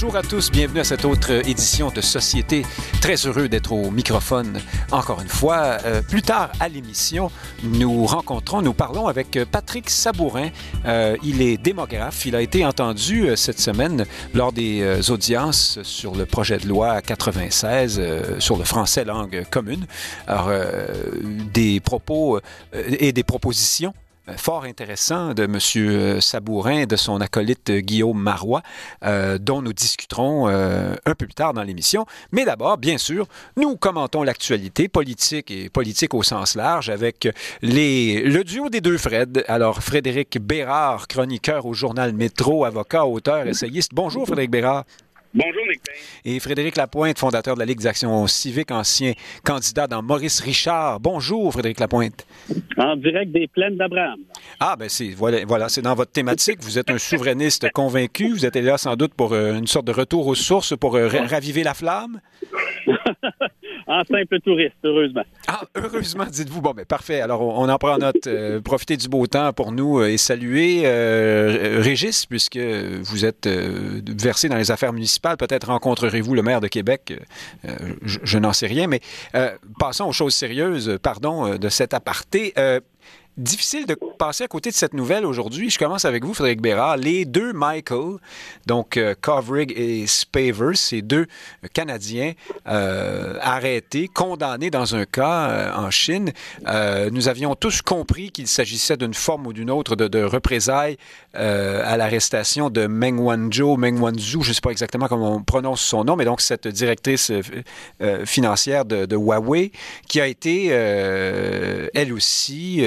[0.00, 2.64] Bonjour à tous, bienvenue à cette autre édition de Société.
[3.00, 4.60] Très heureux d'être au microphone
[4.92, 5.78] encore une fois.
[5.84, 7.32] Euh, plus tard à l'émission,
[7.64, 10.50] nous rencontrons, nous parlons avec Patrick Sabourin.
[10.86, 12.26] Euh, il est démographe.
[12.26, 14.04] Il a été entendu euh, cette semaine
[14.34, 19.84] lors des audiences sur le projet de loi 96 euh, sur le français langue commune.
[20.28, 20.52] Alors,
[21.52, 22.38] des propos
[22.72, 23.94] et des propositions
[24.36, 26.20] fort intéressant de M.
[26.20, 28.62] Sabourin et de son acolyte euh, Guillaume Marois,
[29.04, 32.06] euh, dont nous discuterons euh, un peu plus tard dans l'émission.
[32.32, 37.28] Mais d'abord, bien sûr, nous commentons l'actualité politique et politique au sens large avec
[37.62, 39.44] le duo des deux Fred.
[39.48, 43.92] Alors, Frédéric Bérard, chroniqueur au journal Métro, avocat, auteur, essayiste.
[43.94, 44.84] Bonjour, Frédéric Bérard.
[45.34, 45.96] Bonjour, Nick Payne.
[46.34, 49.12] Et Frédéric Lapointe, fondateur de la Ligue d'action civique, ancien
[49.44, 51.00] candidat dans Maurice Richard.
[51.00, 52.26] Bonjour, Frédéric Lapointe.
[52.78, 54.18] En direct des plaines d'Abraham.
[54.58, 56.58] Ah, ben c'est voilà, voilà c'est dans votre thématique.
[56.62, 58.30] Vous êtes un souverainiste convaincu.
[58.30, 61.08] Vous êtes là sans doute pour euh, une sorte de retour aux sources pour euh,
[61.08, 62.20] ra- raviver la flamme.
[63.88, 65.22] en simple touriste, heureusement.
[65.46, 66.60] Ah, heureusement, dites-vous.
[66.60, 67.20] Bon, ben parfait.
[67.22, 68.26] Alors, on, en prend note.
[68.26, 73.48] Euh, profitez du beau temps pour nous euh, et saluer euh, Régis, puisque vous êtes
[73.48, 75.38] versé dans les affaires municipales.
[75.38, 77.14] Peut-être rencontrerez-vous le maire de Québec.
[78.02, 79.00] Je n'en sais rien, mais
[79.78, 80.98] passons aux choses sérieuses.
[81.02, 82.52] Pardon de cet aparté.
[83.38, 85.70] Euh, Difficile de passer à côté de cette nouvelle aujourd'hui.
[85.70, 86.96] Je commence avec vous, Frédéric Bérard.
[86.96, 88.18] Les deux Michael,
[88.66, 91.26] donc euh, Kovrig et Spavers, ces deux
[91.72, 92.32] Canadiens
[92.66, 96.32] euh, arrêtés, condamnés dans un cas euh, en Chine.
[96.66, 100.96] Euh, nous avions tous compris qu'il s'agissait d'une forme ou d'une autre de, représailles
[101.36, 105.42] euh, à l'arrestation de Meng Wanzhou, Meng Wanzhou, je ne sais pas exactement comment on
[105.42, 107.40] prononce son nom, mais donc cette directrice euh,
[108.02, 109.72] euh, financière de, Huawei,
[110.08, 112.82] qui a été, euh, elle aussi,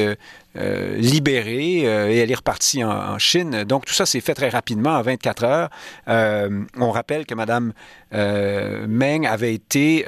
[0.58, 3.64] euh, libérée euh, et elle est repartie en, Chine.
[3.64, 5.70] Donc tout ça s'est fait très rapidement, en 24 heures.
[6.10, 7.72] Euh, on rappelle que Mme
[8.12, 10.06] Meng avait été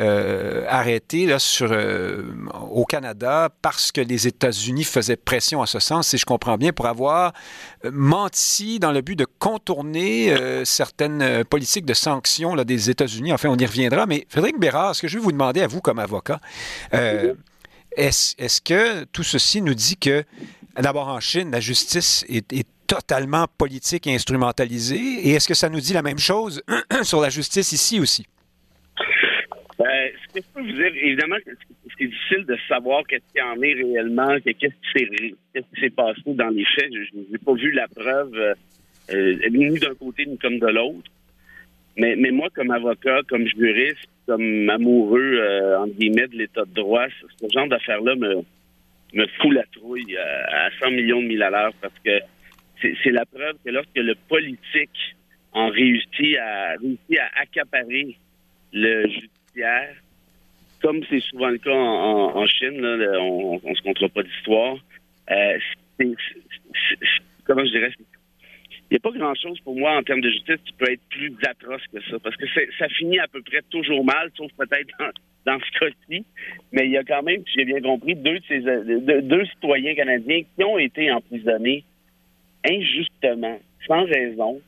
[0.67, 1.73] arrêtée là, sur,
[2.69, 6.73] au Canada parce que les États-Unis faisaient pression en ce sens, si je comprends bien,
[6.73, 7.31] pour avoir
[7.89, 10.35] menti dans le but de contourner
[10.65, 13.31] certaines politiques de sanctions là, des États-Unis.
[13.31, 14.05] Enfin, on y reviendra.
[14.05, 16.41] Mais Frédéric Bérard, ce que je vais vous demander à vous comme avocat,
[17.97, 20.23] est-ce que tout ceci nous dit que,
[20.79, 24.97] d'abord en Chine, la justice est, totalement politique et instrumentalisée?
[25.27, 26.61] Et est-ce que ça nous dit la même chose
[27.03, 28.25] sur la justice ici aussi?
[29.79, 29.83] Euh,
[30.27, 33.59] ce que je peux vous dire, évidemment, c'est difficile de savoir qu'est-ce qu'il y en
[33.61, 36.89] est réellement, que- qu'est-ce qui s'est ré- qu'est-ce qui s'est passé dans les faits.
[36.91, 38.53] Je n'ai pas vu la preuve euh,
[39.11, 41.09] euh, ni d'un côté ni comme de l'autre.
[41.97, 46.73] Mais, mais moi, comme avocat, comme juriste, comme amoureux, euh, entre guillemets, de l'état de
[46.73, 47.05] droit,
[47.39, 48.41] ce, genre d'affaires-là me,
[49.13, 52.19] me fout la trouille euh, à 100 millions de mille à l'heure parce que
[52.81, 55.15] c'est c'est la preuve que lorsque le politique
[55.51, 58.17] en réussit à, réussit à accaparer
[58.73, 59.95] le judiciaire,
[60.81, 64.23] comme c'est souvent le cas en, en- en Chine, là, on, on se comptera pas
[64.23, 64.77] d'histoire.
[65.31, 65.57] euh,
[65.99, 68.05] c'est- c'est- c'est- comment je dirais Il
[68.93, 71.81] n'y a pas grand-chose pour moi en termes de justice qui peut être plus atroce
[71.91, 72.45] que ça, parce que
[72.77, 74.93] ça finit à peu près toujours mal, sauf peut-être
[75.45, 76.25] dans, ce cas-ci.
[76.71, 79.45] Mais il y a quand même, si j'ai bien compris, deux, de ces, de- deux
[79.45, 81.83] citoyens canadiens qui ont été emprisonnés
[82.65, 84.61] injustement, sans raison,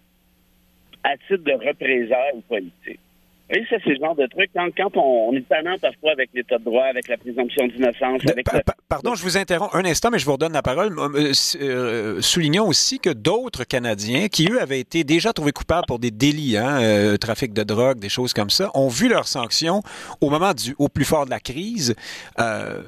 [1.03, 2.99] à titre de représailles politiques.
[3.47, 4.49] Voyez, ça, c'est le genre de truc.
[4.55, 8.21] Quand, quand on, on est tannant parfois avec l'état de droit, avec la présomption d'innocence,
[8.27, 10.95] avec pa- pardon, je vous interromps un instant, mais je vous redonne la parole.
[10.97, 15.99] Euh, euh, soulignons aussi que d'autres Canadiens, qui eux avaient été déjà trouvés coupables pour
[15.99, 19.81] des délits, hein, euh, trafic de drogue, des choses comme ça, ont vu leurs sanctions
[20.21, 21.93] au moment du, au plus fort de la crise
[22.39, 22.81] euh,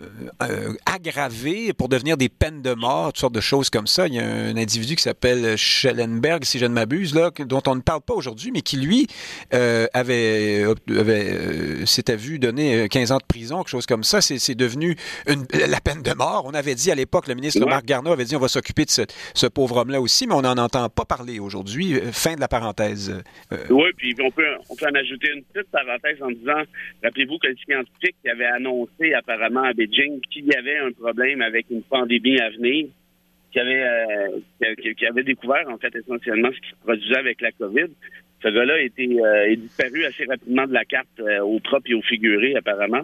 [0.85, 4.07] aggravées pour devenir des peines de mort, toutes sortes de choses comme ça.
[4.07, 7.75] Il y a un individu qui s'appelle Schellenberg, si je ne m'abuse, là, dont on
[7.75, 9.07] ne parle pas aujourd'hui, mais qui lui
[9.53, 9.85] euh,
[10.55, 14.21] avait, avait euh, s'était vu donner euh, 15 ans de prison, quelque chose comme ça.
[14.21, 14.95] C'est devenu
[15.27, 16.43] une- la peine de mort.
[16.45, 17.69] On avait dit à l'époque, le ministre Ouais.
[17.69, 19.01] Marc Garneau avait dit on va s'occuper de ce,
[19.33, 21.95] ce pauvre homme-là aussi, mais on n'en entend pas parler aujourd'hui.
[21.95, 23.13] Euh, Fin de la parenthèse.
[23.51, 26.61] Euh, Oui, puis on peut, on peut en ajouter une petite parenthèse en disant,
[27.03, 31.41] rappelez-vous que le scientifique qui avait annoncé apparemment à Beijing qu'il y avait un problème
[31.41, 32.87] avec une pandémie à venir,
[33.51, 37.51] qui avait, euh, qui avait découvert en fait essentiellement ce qui se produisait avec la
[37.53, 37.87] COVID,
[38.41, 41.89] ce gars-là a été euh, est disparu assez rapidement de la carte euh, au propre
[41.89, 43.03] et au figuré apparemment.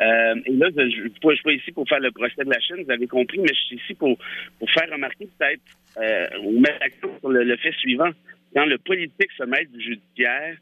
[0.00, 2.84] Euh, et là, je ne suis pas ici pour faire le procès de la Chine,
[2.84, 4.16] vous avez compris, mais je suis ici pour,
[4.58, 5.60] pour faire remarquer peut-être
[6.00, 8.10] euh, ou mettre l'accent sur le, le fait suivant.
[8.54, 10.56] Quand le politique se mêle du judiciaire,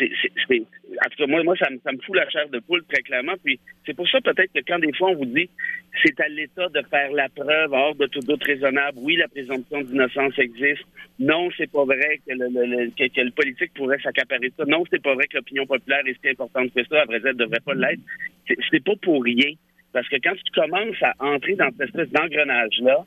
[0.00, 3.02] en tout cas, moi, moi ça, me, ça me fout la chair de poule, très
[3.02, 3.34] clairement.
[3.44, 5.48] Puis c'est pour ça, peut-être, que quand des fois, on vous dit
[6.04, 9.82] c'est à l'État de faire la preuve hors de tout doute raisonnable, oui, la présomption
[9.82, 10.84] d'innocence existe.
[11.18, 14.64] Non, c'est pas vrai que le, que, le politique pourrait s'accaparer ça.
[14.66, 17.02] Non, c'est pas vrai que l'opinion populaire est si importante que ça.
[17.02, 18.00] À vrai dire, elle devrait pas l'être.
[18.70, 19.52] C'est pas pour rien.
[19.92, 23.04] Parce que quand tu commences à entrer dans cette espèce d'engrenage-là,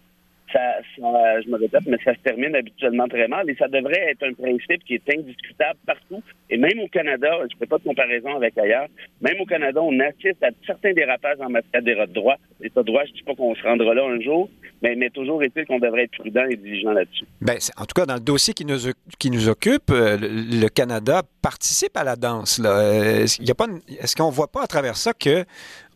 [0.52, 4.24] ça, je me répète, mais ça se termine habituellement très mal et ça devrait être
[4.24, 6.22] un principe qui est indiscutable partout.
[6.50, 8.88] Et même au Canada, je ne fais pas de comparaison avec ailleurs,
[9.22, 12.36] même au Canada, on assiste à certains dérapages en matière d'état de droit.
[12.60, 14.50] Je ne dis pas qu'on se rendra là un jour,
[14.82, 17.26] mais, toujours est-il qu'on devrait être prudent et diligent là-dessus.
[17.42, 18.78] Ben, en tout cas, dans le dossier qui nous,
[19.18, 22.62] qui nous occupe, euh, le, Canada participe à la danse.
[22.64, 25.46] Euh, est-ce qu'on ne voit pas à travers ça que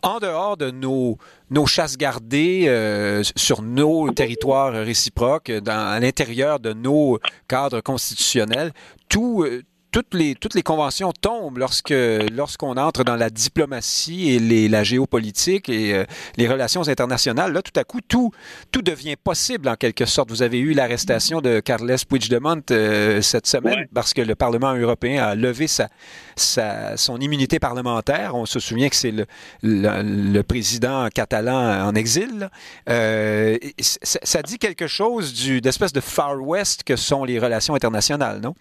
[0.04, 1.18] en dehors de nos,
[1.50, 8.72] nos chasses gardées euh, sur nos territoires réciproques, dans, à l'intérieur de nos cadres constitutionnels,
[9.10, 11.94] tout, euh, toutes les, toutes les conventions tombent lorsque
[12.34, 16.06] lorsqu'on entre dans la diplomatie et les, la géopolitique et euh,
[16.38, 17.54] les relations internationales.
[17.54, 18.31] Là, tout à coup, tout,
[18.72, 20.30] tout devient possible en quelque sorte.
[20.30, 25.24] Vous avez eu l'arrestation de Carles Puigdemont euh, cette semaine parce que le Parlement européen
[25.24, 25.89] a levé sa,
[26.36, 28.36] sa, son immunité parlementaire.
[28.36, 29.25] On se souvient que c'est le,
[29.63, 32.50] le, président catalan en exil.
[32.89, 37.75] Euh, ça, ça, dit quelque chose du, d'espèce de Far West que sont les relations
[37.75, 38.54] internationales, non?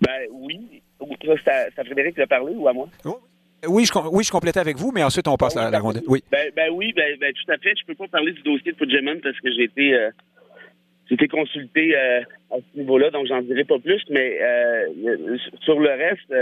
[0.00, 0.82] Ben oui.
[1.46, 2.88] À, Frédéric de parler ou à moi?
[3.04, 3.18] Oh,
[3.68, 6.00] oui, je, oui, je complétais avec vous, mais ensuite on passe à la, ronde.
[6.06, 6.22] Oui.
[6.30, 7.74] Ben, ben oui, ben, ben, tout à fait.
[7.78, 10.10] Je peux pas parler du dossier de Puigdemont parce que j'ai été, euh,
[11.10, 12.20] été consulté euh,
[12.50, 14.02] à ce niveau-là, donc j'en dirai pas plus.
[14.10, 16.34] Mais euh, sur le reste,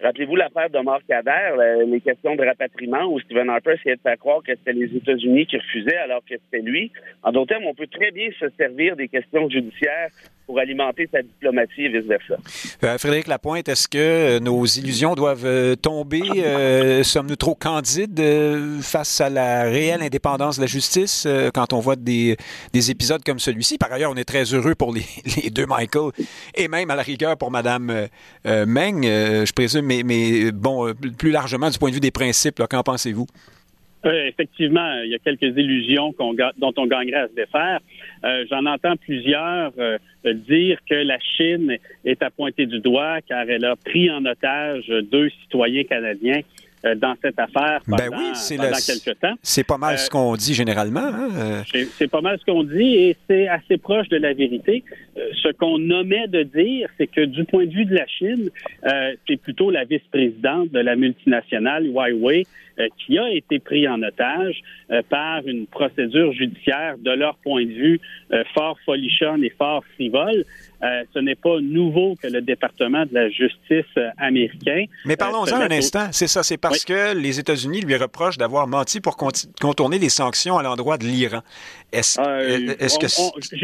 [0.00, 4.42] rappelez-vous l'affaire d'Omar Kader, les questions de rapatriement où Stephen Harper essayait de faire croire
[4.42, 6.92] que c'était les États-Unis qui refusaient alors que c'était lui.
[7.24, 10.10] En d'autres termes, on peut très bien se servir des questions judiciaires
[10.46, 12.36] pour alimenter sa diplomatie et vice-versa.
[12.82, 16.22] Euh, Frédéric Lapointe, est-ce que euh, nos illusions doivent euh, tomber?
[17.04, 18.20] Sommes-nous trop candides
[18.82, 22.36] face à la réelle indépendance de la justice quand on voit des,
[22.72, 23.78] des épisodes comme celui-ci?
[23.78, 25.04] Par ailleurs, on est très heureux pour les,
[25.42, 26.10] les, deux Michael
[26.54, 28.08] et même à la rigueur pour Mme
[28.44, 32.82] Meng, je présume, mais, mais bon, plus largement du point de vue des principes, qu'en
[32.82, 33.26] pensez-vous?
[34.12, 36.14] Effectivement, il y a quelques illusions
[36.58, 37.80] dont on gagnerait à se défaire.
[38.24, 43.48] Euh, j'en entends plusieurs euh, dire que la Chine est à pointer du doigt car
[43.48, 46.40] elle a pris en otage deux citoyens canadiens
[46.84, 49.34] euh, dans cette affaire ben pendant, ben quelques temps.
[49.42, 51.00] C'est pas mal ce qu'on dit généralement.
[51.00, 51.62] Hein?
[51.72, 54.84] C'est pas mal ce qu'on dit et c'est assez proche de la vérité.
[55.42, 58.50] ce qu'on nommait de dire, c'est que du point de vue de la Chine,
[59.26, 62.63] c'est plutôt la vice-présidente de la multinationale Huawei euh,
[62.98, 64.60] qui a été pris en otage
[64.90, 68.00] euh, par une procédure judiciaire de leur point de vue
[68.32, 70.44] euh, fort folichonne et fort frivole.
[70.84, 74.84] Euh, ce n'est pas nouveau que le département de la justice euh, américain.
[75.06, 76.08] Mais parlons-en un instant.
[76.12, 80.58] C'est ça, c'est parce que les États-Unis lui reprochent d'avoir menti pour contourner les sanctions
[80.58, 81.40] à l'endroit de l'Iran.
[81.90, 83.06] Est-ce euh, que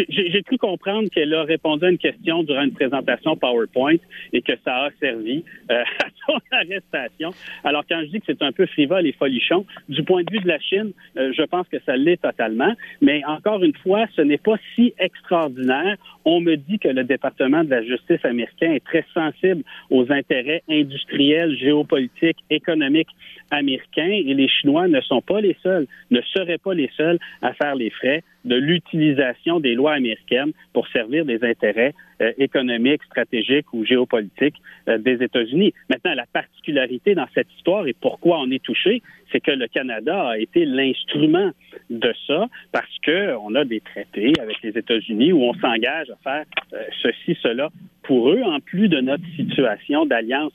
[0.08, 3.96] j'ai cru comprendre qu'elle a répondu à une question durant une présentation PowerPoint
[4.32, 5.84] et que ça a servi à
[6.26, 7.34] son arrestation.
[7.64, 10.40] Alors quand je dis que c'est un peu frivole et folichon, du point de vue
[10.40, 12.72] de la Chine, je pense que ça l'est totalement.
[13.00, 15.96] Mais encore une fois, ce n'est pas si extraordinaire.
[16.24, 20.62] On me dit que le département de la justice américain est très sensible aux intérêts
[20.68, 23.08] industriels, géopolitiques, économiques
[23.50, 27.52] américains et les Chinois ne sont pas les seuls, ne seraient pas les seuls à
[27.54, 33.72] faire les frais de l'utilisation des lois américaines pour servir des intérêts euh, économiques, stratégiques
[33.72, 34.56] ou géopolitiques
[34.88, 35.72] euh, des États-Unis.
[35.88, 40.28] Maintenant, la particularité dans cette histoire et pourquoi on est touché, c'est que le Canada
[40.28, 41.50] a été l'instrument
[41.88, 46.16] de ça parce que on a des traités avec les États-Unis où on s'engage à
[46.16, 47.70] faire euh, ceci, cela
[48.02, 50.52] pour eux, en plus de notre situation d'alliance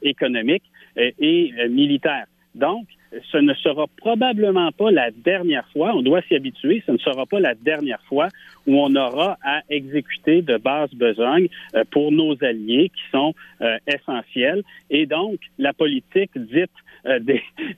[0.00, 0.62] économique
[0.96, 2.24] et militaire.
[2.54, 2.86] Donc,
[3.30, 7.26] ce ne sera probablement pas la dernière fois, on doit s'y habituer, ce ne sera
[7.26, 8.28] pas la dernière fois
[8.66, 13.76] où on aura à exécuter de basse besogne euh, pour nos alliés qui sont euh,
[13.86, 14.62] essentiels.
[14.90, 16.70] Et donc, la politique dite
[17.06, 17.18] euh,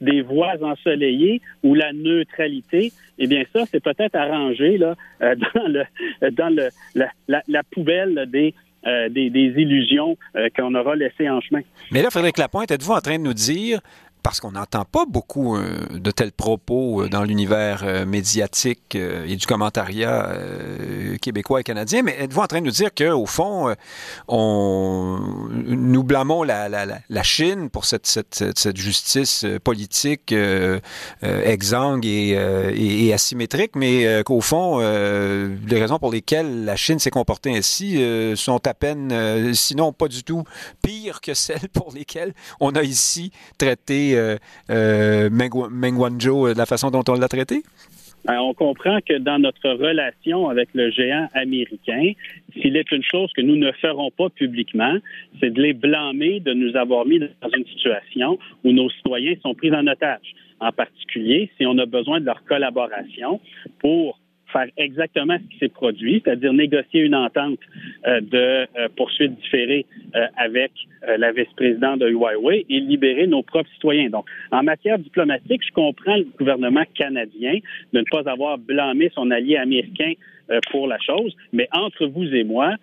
[0.00, 4.94] des, voies ensoleillées ou la neutralité, eh bien ça, c'est peut-être arrangé là,
[6.32, 6.70] dans,
[7.26, 8.54] la, poubelle des,
[9.16, 10.16] illusions
[10.56, 11.62] qu'on aura laissées en chemin.
[11.90, 13.80] Mais là, Frédéric Lapointe, êtes-vous en train de nous dire
[14.26, 20.32] parce qu'on n'entend pas beaucoup de tels propos dans l'univers médiatique et du commentariat
[21.22, 23.72] québécois et canadien, mais êtes-vous en train de nous dire qu'au fond,
[24.26, 25.20] on,
[25.52, 30.34] nous blâmons la, Chine pour cette, justice politique
[31.22, 32.30] exsangue et,
[32.74, 38.02] et, asymétrique, mais qu'au fond, les raisons pour lesquelles la Chine s'est comportée ainsi
[38.34, 40.42] sont à peine, sinon pas du tout,
[40.82, 44.36] pires que celles pour lesquelles on a ici traité euh,
[44.70, 47.62] euh, Wanzhou de la façon dont on l'a traité?
[48.26, 52.12] Ben, on comprend que dans notre relation avec le géant américain,
[52.54, 54.96] s'il est une chose que nous ne ferons pas publiquement,
[55.40, 59.54] c'est de les blâmer de nous avoir mis dans une situation où nos citoyens sont
[59.54, 60.34] pris en otage.
[60.58, 63.40] En particulier, si on a besoin de leur collaboration
[63.78, 64.18] pour
[64.52, 67.58] faire exactement ce qui s'est produit, c'est-à-dire négocier une entente
[68.06, 70.72] euh, de euh, poursuite différée euh, avec
[71.18, 74.10] la vice-présidente de Huawei et libérer nos propres citoyens.
[74.10, 77.58] Donc, en matière diplomatique, je comprends le gouvernement canadien
[77.92, 80.14] de ne pas avoir blâmé son allié américain
[80.72, 82.74] pour la chose, mais entre vous et moi,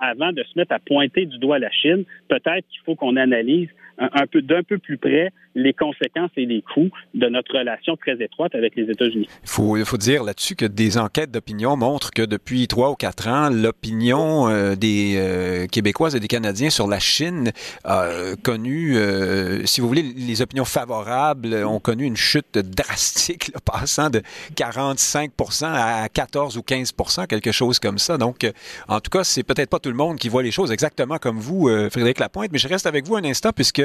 [0.00, 3.68] avant de se mettre à pointer du doigt la Chine, peut-être qu'il faut qu'on analyse
[3.98, 8.22] un, peu d'un peu plus près les conséquences et les coûts de notre relation très
[8.22, 9.28] étroite avec les États-Unis.
[9.42, 13.28] Il faut, faut dire là-dessus que des enquêtes d'opinion montrent que depuis trois ou quatre
[13.28, 17.52] ans, l'opinion euh, des euh, Québécoises et des Canadiens sur la Chine
[17.84, 18.08] a
[18.42, 24.22] connu, euh, si vous voulez, les opinions favorables ont connu une chute drastique, passant de
[24.56, 25.32] 45
[25.62, 26.92] à 14 ou 15
[27.28, 28.16] quelque chose comme ça.
[28.16, 28.50] Donc,
[28.88, 31.38] en tout cas, c'est peut-être pas tout le monde qui voit les choses exactement comme
[31.38, 33.81] vous, Frédéric Lapointe, mais je reste avec vous un instant puisque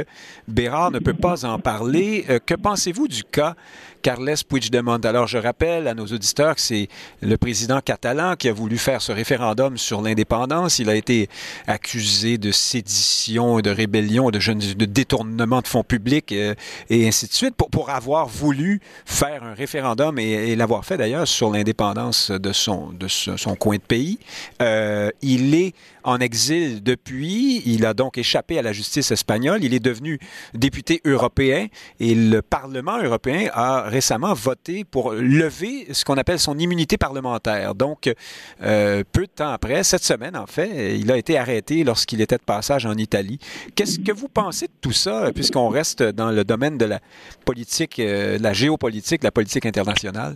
[0.48, 2.25] Bérard ne peut pas en parler.
[2.30, 3.56] Euh, que pensez-vous du cas
[4.01, 5.00] Carles Puigdemont?
[5.04, 6.88] Alors, je rappelle à nos auditeurs que c'est
[7.22, 10.80] le président catalan qui a voulu faire ce référendum sur l'indépendance.
[10.80, 11.30] Il a été
[11.68, 16.54] accusé de sédition, de rébellion, de, détournement de fonds publics euh,
[16.89, 21.51] et ainsi de suite pour, avoir voulu faire un référendum et, l'avoir fait d'ailleurs sur
[21.51, 24.20] l'indépendance de son, de son coin de pays.
[24.62, 25.74] Euh, il est
[26.08, 27.62] en exil depuis.
[27.66, 29.63] Il a donc échappé à la justice espagnole.
[29.63, 30.20] Il est devenu
[30.54, 31.68] député européen
[32.00, 37.74] et le Parlement européen a récemment voté pour lever ce qu'on appelle son immunité parlementaire.
[37.74, 38.13] Donc,
[38.62, 42.38] euh, peu de temps après, cette semaine en fait, il a été arrêté lorsqu'il était
[42.38, 43.39] de passage en Italie.
[43.75, 47.00] Qu'est-ce que vous pensez de tout ça, puisqu'on reste dans le domaine de la
[47.44, 50.36] politique, euh, de la géopolitique, de la politique internationale?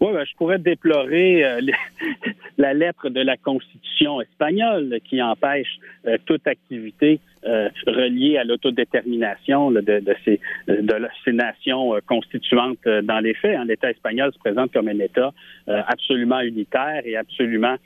[0.00, 1.62] Oui, ben, je pourrais déplorer euh,
[2.58, 5.78] la lettre de la Constitution espagnole qui empêche
[6.26, 13.34] toute activité euh, reliée à l'autodétermination de, de, ces, de ces nations constituantes dans les
[13.34, 13.56] faits.
[13.56, 13.64] Hein.
[13.66, 15.32] L'État espagnol se présente comme un État
[15.66, 17.76] absolument unitaire et absolument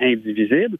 [0.00, 0.76] indivisible.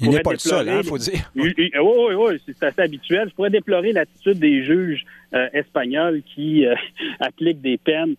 [0.00, 1.30] il n'est pas le seul, il hein, faut dire.
[1.36, 3.28] Oui, oui, oui, c'est assez habituel.
[3.28, 5.04] Je pourrais déplorer l'attitude des juges
[5.52, 6.64] espagnols qui
[7.20, 8.14] appliquent des peines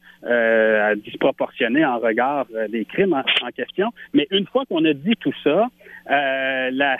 [1.03, 3.91] disproportionnées en regard des crimes en, en question.
[4.13, 5.69] Mais une fois qu'on a dit tout ça,
[6.09, 6.97] euh, la,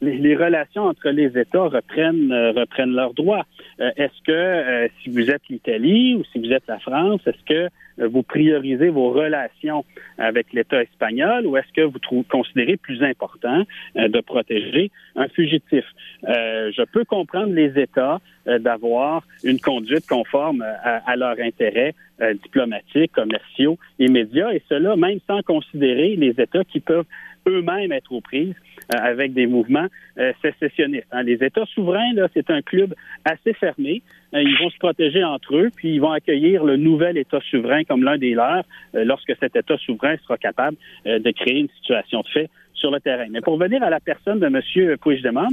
[0.00, 3.44] les, relations entre les États reprennent, euh, reprennent leurs droits.
[3.80, 7.68] Euh, est-ce que si vous êtes l'Italie ou si vous êtes la France, est-ce que
[7.98, 9.84] vous priorisez vos relations
[10.18, 15.84] avec l'État espagnol ou est-ce que vous trouvez, considérez plus important de protéger un fugitif?
[16.26, 21.94] je peux comprendre les États d'avoir une conduite conforme à, à leurs intérêts
[22.42, 27.06] diplomatiques, commerciaux et médias, et cela même sans considérer les États qui peuvent
[27.46, 28.54] eux-mêmes être aux prises
[28.94, 29.86] euh, avec des mouvements
[30.18, 31.08] euh, sécessionnistes.
[31.10, 31.22] Hein.
[31.22, 34.02] Les États souverains, là, c'est un club assez fermé.
[34.34, 37.84] Euh, ils vont se protéger entre eux, puis ils vont accueillir le nouvel État souverain
[37.84, 42.28] comme l'un des leurs lorsque cet État souverain sera capable de créer une situation de
[42.28, 43.26] fait sur le terrain.
[43.30, 44.96] Mais pour venir à la personne de M.
[44.98, 45.48] Puigdemont,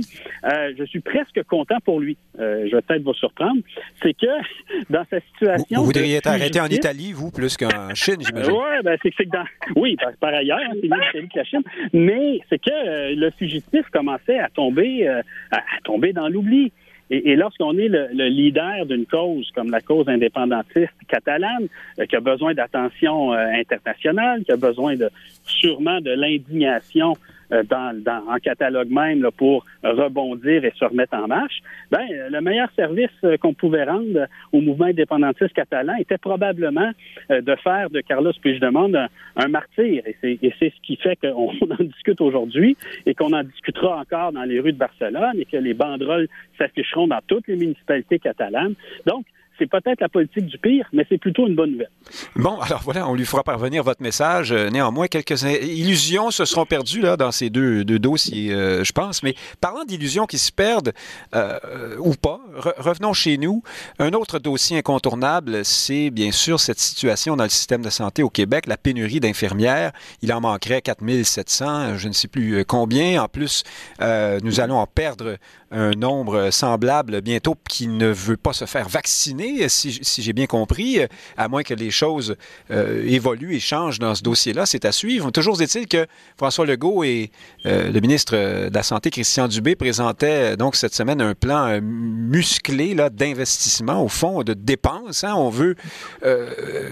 [0.45, 2.17] euh, je suis presque content pour lui.
[2.39, 3.61] Euh, je vais peut-être vous surprendre.
[4.01, 4.27] C'est que
[4.89, 5.79] dans sa situation...
[5.79, 8.51] Vous, voudriez être arrêté en Italie, vous, plus qu'en Chine, j'imagine.
[8.51, 9.45] oui, ben, c'est que dans...
[9.75, 11.63] Oui, par, ailleurs, hein, c'est mieux l'Italie que la Chine.
[11.93, 16.71] Mais c'est que euh, le fugitif commençait à tomber, euh, à tomber dans l'oubli.
[17.15, 21.67] Et, lorsqu'on est le, leader d'une cause comme la cause indépendantiste catalane,
[21.99, 25.09] euh, qui a besoin d'attention euh, internationale, qui a besoin de
[25.43, 27.15] sûrement de l'indignation
[27.53, 27.93] euh, dans,
[28.27, 33.37] en catalogue même pour rebondir et se remettre en marche, ben, le meilleur service euh,
[33.37, 36.91] qu'on pouvait rendre au mouvement indépendantiste catalan était probablement
[37.31, 40.03] euh, de faire de Carlos Puigdemont un, un martyr.
[40.07, 40.15] Et
[40.59, 44.59] c'est ce qui fait qu'on en discute aujourd'hui et qu'on en discutera encore dans les
[44.59, 48.75] rues de Barcelone et que les banderoles s'afficheront dans toutes les municipalités catalanes.
[49.05, 49.25] Donc,
[49.57, 51.89] c'est peut-être la politique du pire, mais c'est plutôt une bonne nouvelle.
[52.35, 54.51] Bon, alors voilà, on lui fera parvenir votre message.
[54.51, 59.23] Euh, néanmoins, quelques illusions se seront perdues là, dans ces deux, dossiers, euh, je pense.
[59.23, 60.93] Mais parlant d'illusions qui se perdent,
[61.35, 61.59] euh,
[61.99, 62.39] ou pas,
[62.77, 63.63] revenons chez nous.
[63.99, 68.29] Un autre dossier incontournable, c'est bien sûr cette situation dans le système de santé au
[68.29, 69.91] Québec, la pénurie d'infirmières.
[70.21, 73.23] Il en manquerait 4700, je ne sais plus combien.
[73.23, 73.63] En plus,
[73.99, 75.37] nous allons en perdre
[75.73, 80.99] un nombre semblable bientôt qui ne veut pas se faire vacciner, si, j'ai bien compris,
[81.37, 82.35] à moins que les choses
[82.71, 84.65] euh, évoluent et changent dans ce dossier-là.
[84.65, 85.31] C'est à suivre.
[85.31, 86.05] Toujours est-il que
[86.37, 87.31] François Legault et
[87.65, 91.79] euh, le ministre de la Santé, Christian Dubé, présentaient donc cette semaine un plan euh,
[91.81, 95.23] musclé d'investissement, au fond, de dépenses.
[95.23, 95.33] Hein.
[95.35, 95.75] On veut,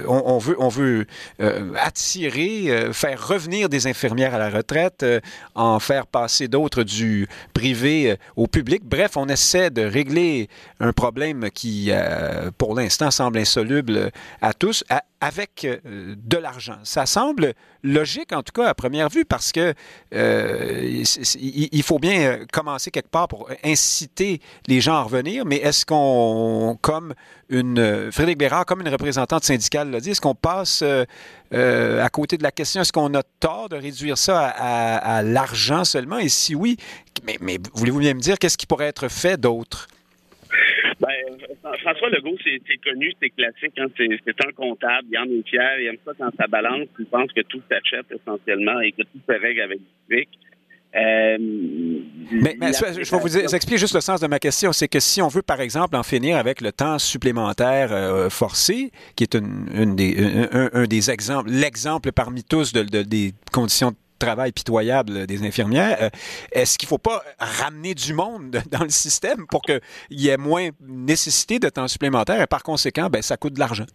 [0.08, 1.05] on, veut, on veut
[1.77, 5.05] attirer, faire revenir des infirmières à la retraite,
[5.55, 11.50] en faire passer d'autres du privé au public Bref, on essaie de régler un problème
[11.53, 14.83] qui, euh, pour l'instant, semble insoluble à tous
[15.21, 16.77] avec euh, de l'argent.
[16.83, 19.74] Ça semble logique, en tout cas, à première vue, parce que
[20.15, 21.03] euh,
[21.39, 26.77] il faut bien commencer quelque part pour inciter les gens à revenir, mais est-ce qu'on,
[26.81, 27.13] comme
[27.50, 30.83] une Frédéric Bérard, comme une représentante syndicale l'a dit, est-ce qu'on passe
[31.51, 36.17] à côté de la question, est-ce qu'on a tort de réduire ça à, l'argent seulement?
[36.17, 36.77] Et si oui,
[37.25, 39.88] mais, mais voulez-vous bien me dire qu'est-ce qui pourrait être fait d'autre?
[41.00, 41.10] Ben,
[41.62, 43.77] François Legault, c'est connu, c'est classique.
[43.77, 47.06] Hein, c'est un comptable, il en est fier, il aime ça quand ça balance, il
[47.06, 50.30] pense que tout s'achète essentiellement et que tout se règle avec du fric.
[50.94, 54.74] Euh, mais, je vais vous expliquer juste le sens de ma question.
[54.74, 58.91] C'est que si on veut, par exemple, en finir avec le temps supplémentaire euh, forcé,
[59.15, 60.18] qui est une, des,
[60.51, 66.10] un, des exemples, l'exemple parmi tous de, des conditions de travail pitoyable des infirmières, euh,
[66.51, 70.38] est-ce qu'il ne faut pas ramener du monde dans le système pour qu'il y ait
[70.38, 73.86] moins nécessité de temps supplémentaire et par conséquent, ben, ça coûte de l'argent?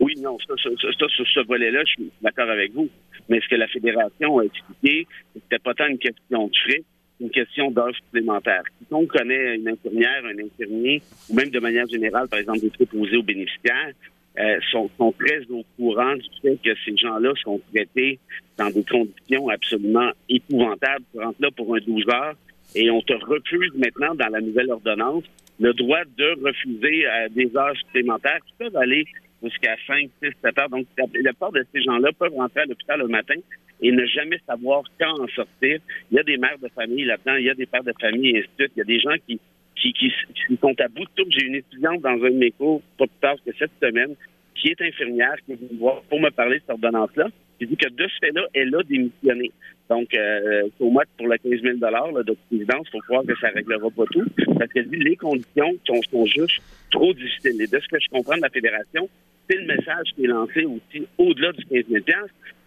[0.00, 2.88] Oui, non, ça, sur ce volet-là, je suis d'accord avec vous.
[3.28, 6.82] Mais ce que la Fédération a expliqué, c'était pas tant une question de frais,
[7.20, 8.62] une question d'offre supplémentaire.
[8.80, 12.70] Si on connaît une infirmière, un infirmier, ou même de manière générale, par exemple, des
[12.70, 13.92] préposés aux bénéficiaires,
[14.38, 18.18] euh, sont, sont, très au courant du fait que ces gens-là sont traités
[18.56, 21.04] dans des conditions absolument épouvantables.
[21.12, 22.34] Tu rentres là pour un 12 heures
[22.74, 25.24] et on te refuse maintenant dans la nouvelle ordonnance
[25.60, 29.06] le droit de refuser euh, des heures supplémentaires qui peuvent aller
[29.42, 30.68] jusqu'à 5, 6, 7 heures.
[30.70, 33.34] Donc, la plupart de ces gens-là peuvent rentrer à l'hôpital le matin
[33.82, 35.80] et ne jamais savoir quand en sortir.
[36.10, 38.30] Il y a des mères de famille là-dedans, il y a des pères de famille,
[38.30, 38.72] et ainsi de suite.
[38.76, 39.40] Il y a des gens qui
[39.76, 40.12] qui, qui,
[40.60, 41.28] sont à bout de tout.
[41.30, 44.14] J'ai une étudiante dans un de mes cours, pas plus tard que cette semaine,
[44.54, 47.28] qui est infirmière, qui est venue me voir pour me parler de cette ordonnance-là.
[47.58, 49.50] Qui dit que de ce fait-là, elle a démissionné.
[49.88, 53.50] Donc, euh, au moins pour le 15 000 de présidence, il faut croire que ça
[53.50, 54.24] ne réglera pas tout.
[54.58, 57.60] Parce qu'elle dit les conditions sont, juste trop difficiles.
[57.60, 59.08] Et de ce que je comprends de la Fédération,
[59.48, 62.04] c'est le message qui est lancé aussi au-delà du 15 000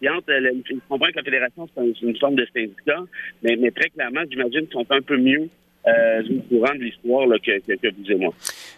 [0.02, 3.04] Et entre, je comprends que la Fédération, c'est une forme de syndicat,
[3.44, 5.50] mais, mais très clairement, j'imagine qu'ils sont un peu mieux
[5.88, 8.34] euh, au courant de l'histoire que, que, vous et moi.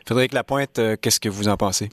[0.05, 1.89] Frédéric Lapointe, euh, qu'est-ce que vous en pensez?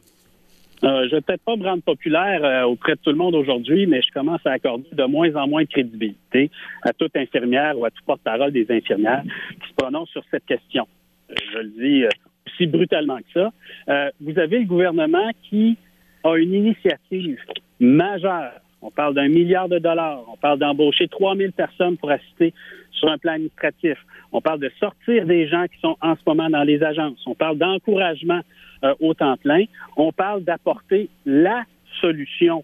[0.83, 3.87] Euh, je vais peut-être pas me rendre populaire euh, auprès de tout le monde aujourd'hui,
[3.87, 6.51] mais je commence à accorder de moins en moins de crédibilité
[6.83, 9.23] à toute infirmière ou à tout porte-parole des infirmières
[9.63, 10.87] qui se prononcent sur cette question.
[11.31, 12.05] je le dis
[12.47, 13.41] aussi brutalement que
[13.89, 14.11] ça.
[14.21, 15.79] vous avez le gouvernement qui
[16.23, 17.39] a une initiative
[17.81, 18.53] majeure.
[18.85, 20.21] On parle d'un milliard de dollars.
[20.31, 22.53] On parle d'embaucher 3000 personnes pour assister
[22.93, 23.97] sur un plan administratif.
[24.31, 27.23] On parle de sortir des gens qui sont en ce moment dans les agences.
[27.27, 28.43] On parle d'encouragement
[28.85, 29.65] euh, au temps plein.
[29.97, 31.65] On parle d'apporter la
[32.03, 32.63] solution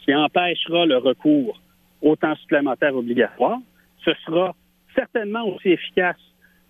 [0.00, 1.60] qui empêchera le recours
[2.02, 3.58] au temps supplémentaire obligatoire.
[4.04, 4.52] Ce sera
[4.96, 6.16] certainement aussi efficace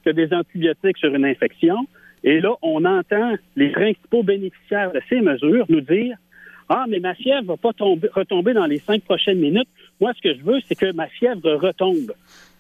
[0.05, 1.87] que des antibiotiques sur une infection.
[2.25, 6.19] Et là, on entend les principaux bénéficiaires de ces mesures nous dire
[6.69, 9.69] Ah, mais ma fièvre va pas tomber, retomber dans les cinq prochaines minutes.
[10.01, 12.13] Moi, ce que je veux, c'est que ma fièvre retombe.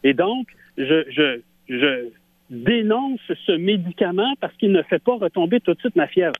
[0.04, 0.46] Et donc,
[0.78, 2.08] je, je, je
[2.50, 6.36] dénonce ce médicament parce qu'il ne fait pas retomber tout de suite ma fièvre.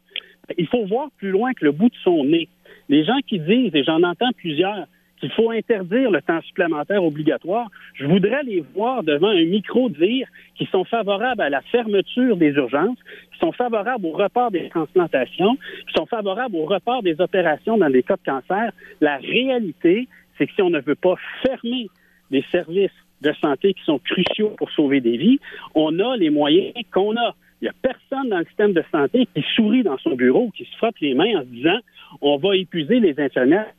[0.57, 2.49] Il faut voir plus loin que le bout de son nez.
[2.89, 4.87] Les gens qui disent, et j'en entends plusieurs,
[5.19, 10.29] qu'il faut interdire le temps supplémentaire obligatoire, je voudrais les voir devant un micro dire
[10.55, 12.99] qu'ils sont favorables à la fermeture des urgences,
[13.31, 17.91] qu'ils sont favorables au report des transplantations, qu'ils sont favorables au report des opérations dans
[17.91, 18.73] des cas de cancer.
[19.01, 21.89] La réalité, c'est que si on ne veut pas fermer
[22.31, 22.91] des services
[23.23, 25.39] de santé qui sont cruciaux pour sauver des vies,
[25.75, 27.35] on a les moyens qu'on a.
[27.61, 30.65] Il n'y a personne dans le système de santé qui sourit dans son bureau, qui
[30.65, 31.79] se frotte les mains en se disant
[32.21, 33.73] on va épuiser les infirmières.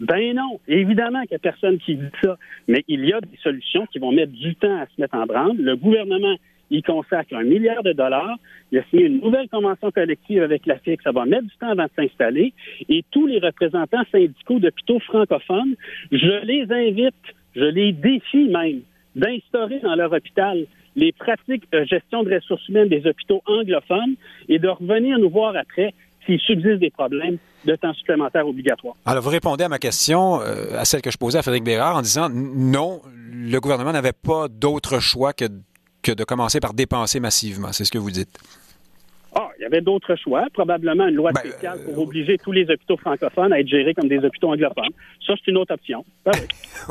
[0.00, 2.36] Ben non, évidemment qu'il n'y a personne qui dit ça,
[2.68, 5.26] mais il y a des solutions qui vont mettre du temps à se mettre en
[5.26, 5.56] branle.
[5.56, 6.36] Le gouvernement
[6.70, 8.36] Il consacre un milliard de dollars.
[8.72, 11.00] Il a signé une nouvelle convention collective avec la FIC.
[11.02, 12.52] Ça va mettre du temps avant de s'installer.
[12.88, 15.76] Et tous les représentants syndicaux d'hôpitaux francophones,
[16.10, 17.14] je les invite,
[17.54, 18.80] je les défie même
[19.14, 24.16] d'instaurer dans leur hôpital les pratiques de gestion de ressources humaines des hôpitaux anglophones
[24.48, 25.94] et de revenir nous voir après
[26.26, 28.94] s'il subsiste des problèmes de temps supplémentaire obligatoire.
[29.04, 31.96] Alors, vous répondez à ma question, euh, à celle que je posais à Frédéric Bérard,
[31.96, 33.00] en disant non,
[33.32, 35.46] le gouvernement n'avait pas d'autre choix que,
[36.02, 37.72] que de commencer par dépenser massivement.
[37.72, 38.38] C'est ce que vous dites.
[39.38, 42.52] Ah, il y avait d'autres choix, probablement une loi ben, spéciale pour euh, obliger tous
[42.52, 44.94] les hôpitaux francophones à être gérés comme des hôpitaux anglophones.
[45.26, 46.06] Ça, c'est une autre option.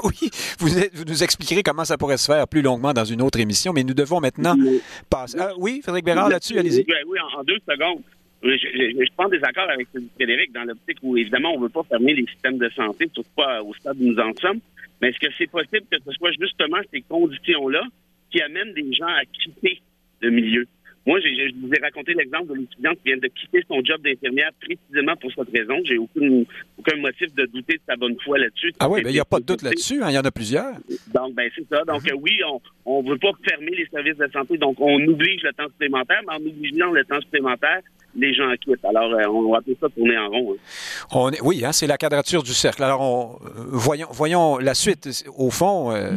[0.04, 0.70] oui, vous,
[1.08, 3.96] nous expliquerez comment ça pourrait se faire plus longuement dans une autre émission, mais nous
[3.96, 4.56] devons maintenant
[5.10, 5.40] passer.
[5.40, 6.84] Ah, oui, Frédéric Bérard, là-dessus, allez-y.
[6.84, 8.04] Ben oui, en, deux secondes.
[8.46, 11.84] Je, je, prends des accords avec Frédéric dans l'optique où, évidemment, on ne veut pas
[11.84, 14.60] fermer les systèmes de santé, surtout pas au stade où nous en sommes.
[15.02, 17.82] Mais est-ce que c'est possible que ce soit justement ces conditions-là
[18.32, 19.82] qui amènent des gens à quitter
[20.22, 20.68] le milieu?
[21.08, 24.50] Moi, je vous ai raconté l'exemple de l'étudiante qui vient de quitter son job d'infirmière
[24.60, 25.80] précisément pour cette raison.
[25.86, 26.44] J'ai aucun,
[26.80, 28.74] aucun motif de douter de sa bonne foi là-dessus.
[28.80, 30.02] Ah oui, il n'y a pas de doute là-dessus.
[30.02, 30.74] Hein, il y en a plusieurs.
[31.14, 31.84] Donc, ben c'est ça.
[31.84, 32.20] Donc, mhm.
[32.22, 32.40] oui,
[32.86, 34.58] on ne veut pas fermer les services de santé.
[34.58, 37.82] Donc, on oblige le temps supplémentaire, mais en obligeant le temps supplémentaire,
[38.16, 38.84] les gens quittent.
[38.86, 40.54] Alors, euh, on va appeler ça tourner en rond.
[40.54, 41.08] Hein.
[41.12, 42.84] On oui, hein, c'est la quadrature du cercle.
[42.84, 45.26] Alors, on, euh, voyons, voyons la suite.
[45.38, 46.12] Au fond, euh,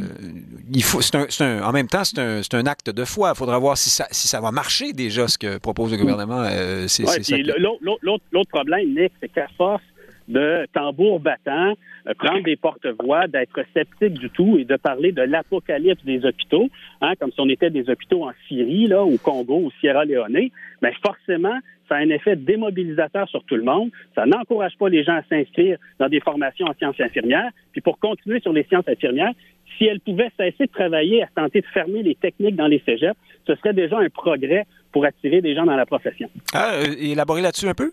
[0.73, 3.33] il faut, c'est un, en même temps, c'est un, un, acte de foi.
[3.35, 6.45] Il faudra voir si ça, si ça va marcher déjà, ce que propose le gouvernement.
[6.87, 7.05] c'est,
[7.43, 9.83] l'autre, problème, Nick, c'est qu'à force
[10.29, 11.75] de tambour battant,
[12.19, 16.69] prendre des porte-voix, d'être sceptique du tout et de parler de l'apocalypse des hôpitaux,
[17.01, 20.33] hein, comme si on était des hôpitaux en Syrie, là, au Congo, ou Sierra Leone,
[20.33, 20.51] mais
[20.83, 23.90] ben, forcément, ça a un effet démobilisateur sur tout le monde.
[24.14, 27.51] Ça n'encourage pas les gens à s'inscrire dans des formations en sciences infirmières.
[27.72, 29.33] Puis pour continuer sur les sciences infirmières,
[29.77, 33.18] si elles pouvaient cesser de travailler à tenter de fermer les techniques dans les cégeps,
[33.46, 36.29] ce serait déjà un progrès pour attirer des gens dans la profession.
[36.53, 37.92] Ah, euh, élaborer là-dessus un peu?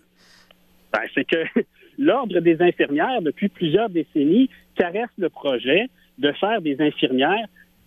[0.92, 1.44] Ben, c'est que
[1.98, 7.46] l'Ordre des infirmières, depuis plusieurs décennies, caresse le projet de faire des infirmières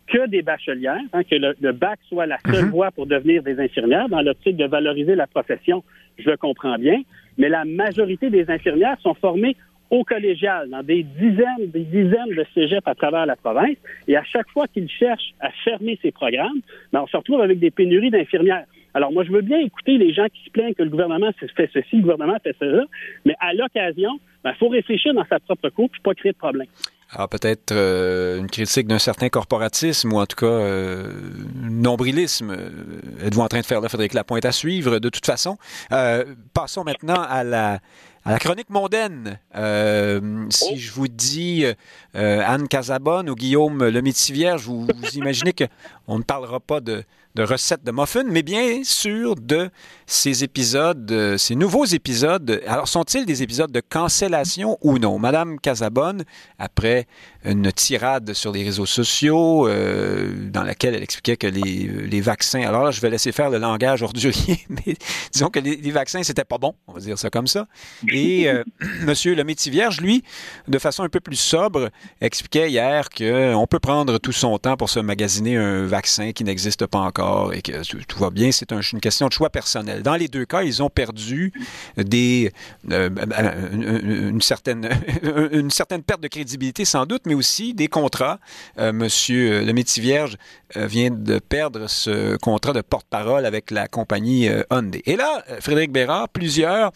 [0.10, 2.72] que des bachelières, hein, que le, bac soit la seule mhm.
[2.72, 5.84] voie pour devenir des infirmières, dans l'optique de valoriser la profession,
[6.18, 7.02] je le comprends bien,
[7.38, 9.56] mais la majorité des infirmières sont formées
[9.90, 14.24] au collégial, dans des dizaines, des dizaines de cégeps à travers la province, et à
[14.24, 16.60] chaque fois qu'ils cherchent à fermer ces programmes,
[16.94, 18.66] ben, on se retrouve avec des pénuries d'infirmières.
[18.94, 21.70] Alors moi, je veux bien écouter les gens qui se plaignent que le gouvernement fait
[21.74, 22.84] ceci, le gouvernement fait cela,
[23.26, 26.38] mais à l'occasion, il ben, faut réfléchir dans sa propre cour et pas créer de
[26.38, 26.68] problème.
[27.12, 31.12] Alors peut-être euh, une critique d'un certain corporatisme ou en tout cas euh,
[31.56, 32.52] nombrilisme.
[32.52, 32.70] Euh,
[33.26, 35.58] êtes-vous en train de faire là, Frédéric Lapointe, à suivre de toute façon?
[36.54, 37.80] passons maintenant à la,
[38.24, 39.40] à la chronique mondaine.
[40.50, 41.66] si je vous dis
[42.14, 47.04] Anne Casabonne ou Guillaume Le Vierge, vous, vous imaginez qu'on ne parlera pas de,
[47.36, 49.70] de recettes de muffins, mais bien sûr de
[50.08, 52.62] ces épisodes, ces nouveaux épisodes.
[52.68, 55.20] Alors, sont-ils des épisodes de cancellation ou non?
[55.20, 56.24] Madame Casabonne,
[56.58, 57.08] après
[57.46, 62.92] une tirade sur les réseaux sociaux euh, dans laquelle elle expliquait que les, vaccins, alors
[62.92, 64.96] je vais laisser faire le langage ordurier, mais
[65.32, 67.68] disons que les, vaccins, c'était pas bon, on va dire ça comme ça.
[68.12, 68.64] Et euh,
[69.06, 70.24] Monsieur le métier vierge, lui,
[70.68, 71.90] de façon un peu plus sobre,
[72.22, 76.86] expliquait hier qu'on peut prendre tout son temps pour se magasiner un vaccin qui n'existe
[76.88, 77.19] pas encore
[77.54, 78.52] et que tout, va bien.
[78.52, 80.04] C'est une question de choix personnel.
[80.04, 81.54] Dans les deux cas, ils ont perdu
[81.98, 82.52] des,
[82.92, 83.10] euh,
[83.72, 84.90] une, certaine,
[85.52, 88.40] une certaine perte de crédibilité sans doute, mais aussi des contrats.
[88.78, 90.38] Euh, monsieur le métier vierge
[90.76, 95.02] euh, vient de perdre ce contrat de porte-parole avec la compagnie Hyundai.
[95.06, 96.92] Et là, Frédéric Bérard, plusieurs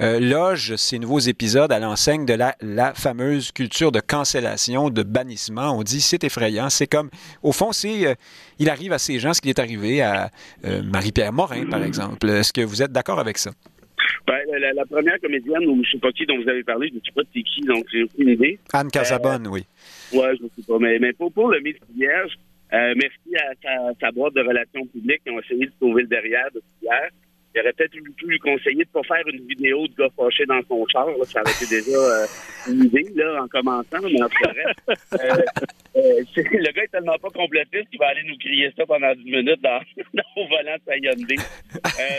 [0.00, 5.76] logent ces nouveaux épisodes à l'enseigne de la, la, fameuse culture de cancellation, de bannissement.
[5.76, 6.68] On dit c'est effrayant.
[6.70, 7.10] C'est comme,
[7.42, 8.16] au fond, c'est
[8.58, 10.30] il arrive à ces gens ce qui est arrivé à
[10.64, 12.28] euh, Marie-Pierre Morin, par exemple.
[12.28, 13.50] Est-ce que vous êtes d'accord avec ça?
[14.26, 14.38] Ben,
[14.74, 17.00] la, première comédienne, ou je ne sais pas qui dont vous avez parlé, je ne
[17.00, 18.58] sais pas c'est qui, donc j'ai aucune idée.
[18.72, 19.64] Anne Casabonne, oui.
[20.12, 20.78] Oui, je ne sais pas.
[20.78, 22.32] Mais, mais pour, pour le métier vierge,
[22.72, 26.48] euh, merci à sa, boîte de relations publiques qui ont essayé de sauver le derrière
[26.54, 27.10] de hier
[27.56, 30.44] il aurait peut-être pu lui conseiller de ne pas faire une vidéo de gars fâché
[30.44, 31.06] dans son char.
[31.24, 32.26] Ça aurait été déjà euh,
[32.68, 34.88] une idée là, en commençant, mais en euh,
[35.96, 39.24] euh, le gars est tellement pas complotiste qu'il va aller nous crier ça pendant 10
[39.24, 39.80] minutes dans,
[40.36, 41.36] au volant de sa Hyundai.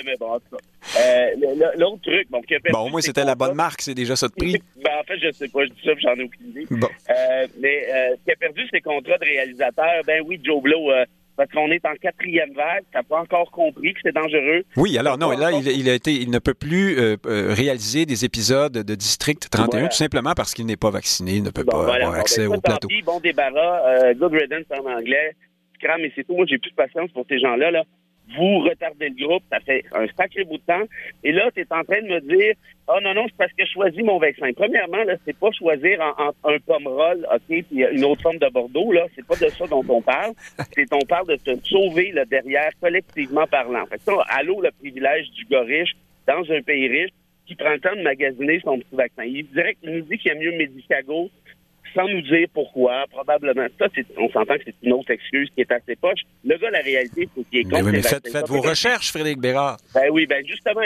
[0.05, 1.75] mais bon, en tout cas.
[1.77, 4.53] L'autre truc, bon, Bon, au moins, c'était la bonne marque, c'est déjà ça de prix.
[4.83, 6.65] ben, en fait, je sais pas, je dis ça, j'en ai aucune idée.
[6.71, 6.89] Bon.
[7.61, 10.89] mais ce qui a perdu ses contrats de réalisateur, ben oui, Joe Blow
[11.37, 14.63] parce qu'on est en quatrième vague, t'as pas encore compris que c'est dangereux.
[14.75, 18.25] Oui, alors non, là, il, a été, il ne peut plus euh, euh, réaliser des
[18.25, 21.77] épisodes de District 31 tout simplement parce qu'il n'est pas vacciné, il ne peut pas
[21.77, 22.87] avoir accès ben, au plateau.
[23.05, 25.35] bon débarras, euh, good riddance en anglais.
[25.73, 26.35] tu crames et c'est tout.
[26.35, 27.69] Moi, j'ai plus de patience pour ces gens-là.
[27.69, 27.83] Là.
[28.35, 30.83] Vous retardez le groupe, ça fait un sacré bout de temps.
[31.23, 32.55] Et là, tu es en train de me dire
[32.89, 34.51] Oh non, non, c'est parce que je choisis mon vaccin.
[34.55, 38.49] Premièrement, là, c'est pas choisir en, un pomme roll, OK, puis une autre forme de
[38.49, 39.05] Bordeaux, là.
[39.15, 40.33] C'est pas de ça dont on parle.
[40.73, 43.85] C'est on parle de te sauver là, derrière, collectivement parlant.
[43.87, 45.95] Fait que allô le privilège du gars riche
[46.27, 47.11] dans un pays riche
[47.45, 49.23] qui prend le temps de magasiner son petit vaccin.
[49.23, 51.29] Il dirait qu'il nous dit qu'il y a mieux Medicago
[51.97, 53.65] sans nous dire pourquoi, probablement.
[53.79, 56.19] Ça, on s'entend que c'est une autre excuse qui est assez poche.
[56.45, 57.91] Le gars, la réalité, c'est qu'il est contre.
[57.91, 59.77] Mais, faites, vos recherches, Frédéric Bérard.
[59.93, 60.81] Ben oui, ben justement,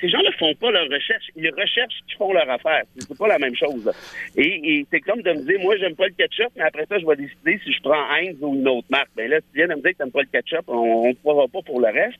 [0.00, 1.26] ces gens ne font pas leurs recherches.
[1.36, 2.82] Ils recherchent qui font leur affaire.
[2.98, 3.90] C'est pas la même chose.
[4.36, 7.06] Et, c'est comme de me dire, moi, j'aime pas le ketchup, mais après ça, je
[7.06, 9.10] vais décider si je prends Heinz ou une autre marque.
[9.14, 11.14] Ben là, si tu viens de me dire que t'aimes pas le ketchup, on ne
[11.14, 12.18] pourra pas pour le reste.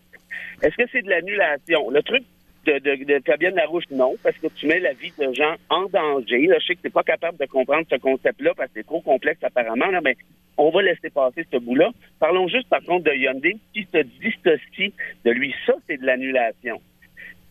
[0.62, 1.90] Est-ce que c'est de l'annulation?
[1.90, 2.22] Le truc
[2.66, 5.86] de, de, de, Fabienne Larouche, non, parce que tu mets la vie de gens en
[5.86, 6.46] danger.
[6.46, 8.86] Là, je sais que tu n'es pas capable de comprendre ce concept-là parce que c'est
[8.86, 10.16] trop complexe apparemment, là, mais
[10.58, 11.90] on va laisser passer ce bout-là.
[12.18, 14.92] Parlons juste par contre de Hyundai qui se dissocie
[15.24, 15.54] de lui.
[15.66, 16.80] Ça, c'est de l'annulation.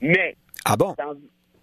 [0.02, 0.36] Mais...
[0.66, 0.96] Ah bon?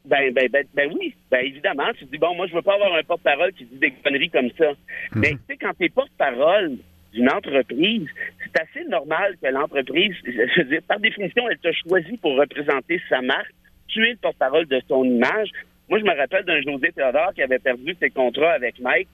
[0.05, 1.93] ben, ben, ben, ben, oui, ben évidemment.
[1.99, 4.51] Tu dis, bon, moi, je veux pas avoir un porte-parole qui dit des conneries comme
[4.59, 4.71] ça.
[4.71, 5.21] Mhm.
[5.21, 6.79] Mais tu sais, quand t'es porte-parole
[7.13, 8.09] d'une entreprise,
[8.43, 13.01] c'est assez normal que l'entreprise, je veux dire, par définition, elle te choisit pour représenter
[13.09, 13.53] sa marque.
[13.89, 15.51] Tu es le porte-parole de son image.
[15.89, 19.09] Moi, je me rappelle d'un José Théodore qui avait perdu ses contrats avec Mike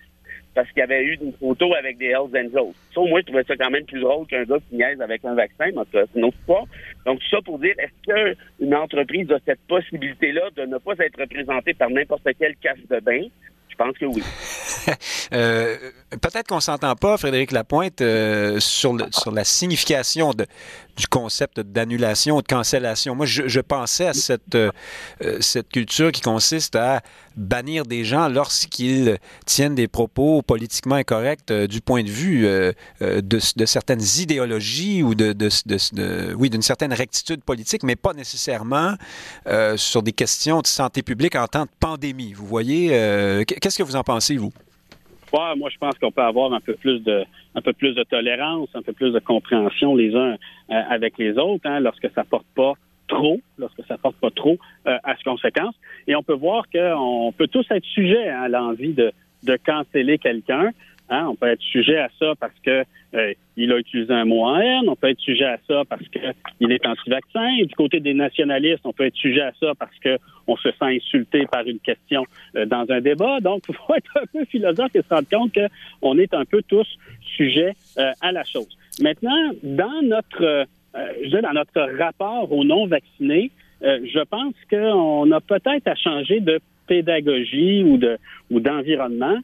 [0.54, 2.74] parce qu'il avait eu une photo avec des Hells Angels.
[2.92, 5.34] Ça, moi, je trouvais ça quand même plus drôle qu'un gars qui niaise avec un
[5.34, 6.64] vaccin, mais c'est une autre histoire.
[7.06, 11.20] Donc, tout ça pour dire, est-ce qu'une entreprise a cette possibilité-là de ne pas être
[11.20, 13.22] représentée par n'importe quelle casse de bain?
[13.78, 14.22] Je pense que oui.
[15.34, 15.76] Euh,
[16.22, 20.46] peut-être qu'on s'entend pas, Frédéric Lapointe, euh, sur, sur la signification de,
[20.98, 23.14] du concept d'annulation, de cancellation.
[23.14, 24.70] Moi, je, pensais à cette, euh,
[25.40, 27.02] cette culture qui consiste à
[27.36, 32.48] bannir des gens lorsqu'ils tiennent des propos politiquement incorrects du point de vue
[33.00, 35.34] de, certaines idéologies ou de
[36.34, 38.96] oui, d'une certaine rectitude politique, mais pas nécessairement
[39.76, 42.32] sur des questions de santé publique en temps de pandémie.
[42.32, 42.88] Vous voyez,
[43.46, 44.52] qu'est-ce que vous en pensez, vous?
[45.32, 48.68] Moi, je pense qu'on peut avoir un peu plus de un peu plus de tolérance,
[48.74, 50.34] un peu plus de compréhension les uns
[50.70, 52.74] euh, avec les autres, hein, lorsque ça porte pas
[53.08, 55.74] trop, lorsque ça porte pas trop euh, à ses conséquences.
[56.06, 59.12] Et on peut voir qu'on peut tous être sujet à l'envie de,
[59.44, 60.70] de canceller quelqu'un.
[61.10, 64.44] Hein, on peut être sujet à ça parce que euh, il a utilisé un mot
[64.44, 64.88] en haine.
[64.88, 67.56] On peut être sujet à ça parce qu'il est anti-vaccin.
[67.64, 71.46] Du côté des nationalistes, on peut être sujet à ça parce qu'on se sent insulté
[71.46, 72.24] par une question
[72.56, 73.40] euh, dans un débat.
[73.40, 76.62] Donc, il faut être un peu philosophe et se rendre compte qu'on est un peu
[76.68, 76.86] tous
[77.36, 78.68] sujets euh, à la chose.
[79.00, 85.94] Maintenant, dans notre, je dans notre rapport aux non-vaccinés, je pense qu'on a peut-être à
[85.94, 88.18] changer de pédagogie ou de
[88.50, 89.38] ou d'environnement.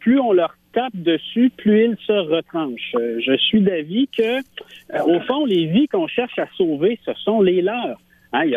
[0.00, 2.92] plus on leur tape dessus, plus il se retranche.
[2.96, 7.14] Euh, je suis d'avis que, euh, au fond, les vies qu'on cherche à sauver, ce
[7.14, 7.98] sont les leurs.
[8.32, 8.50] Hein,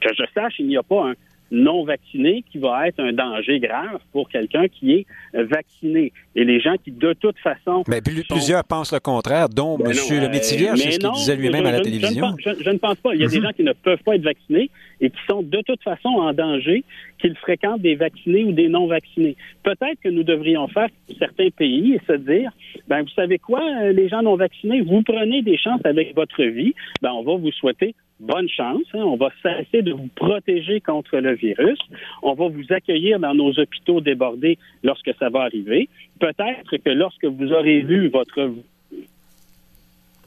[0.00, 1.14] que je sache, il n'y a pas un
[1.50, 6.12] non vacciné qui va être un danger grave pour quelqu'un qui est vacciné.
[6.36, 7.82] Et les gens qui, de toute façon...
[7.88, 10.20] Mais plusieurs pensent le contraire, dont ben M.
[10.20, 12.34] le Métivier, c'est ce qu'il disait lui-même à la télévision.
[12.38, 13.14] Je ne, pense, pas.
[13.14, 13.44] Il y a des mhm.
[13.44, 16.84] gens qui ne peuvent pas être vaccinés et qui sont de toute façon en danger,
[17.20, 19.36] qu'ils fréquentent des vaccinés ou des non-vaccinés.
[19.62, 22.50] Peut-être que nous devrions faire certains pays et se dire,
[22.88, 26.74] ben vous savez quoi, les gens non vaccinés, vous prenez des chances avec votre vie,
[27.02, 28.84] ben on va vous souhaiter bonne chance.
[28.94, 29.02] Hein.
[29.02, 31.78] On va cesser de vous protéger contre le virus.
[32.22, 35.88] On va vous accueillir dans nos hôpitaux débordés lorsque ça va arriver.
[36.20, 38.52] Peut-être que lorsque vous aurez vu votre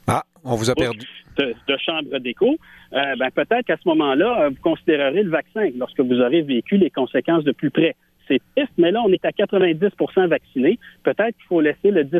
[0.07, 1.07] ah, on vous a perdu.
[1.37, 2.57] De, chambre d'écho,
[2.93, 6.89] euh, ben peut-être qu'à ce moment-là, vous considérerez le vaccin lorsque vous aurez vécu les
[6.89, 7.95] conséquences de plus près
[8.27, 10.79] c'est triste, mais là, on est à 90% vaccinés.
[11.03, 12.11] Peut-être qu'il faut laisser le 10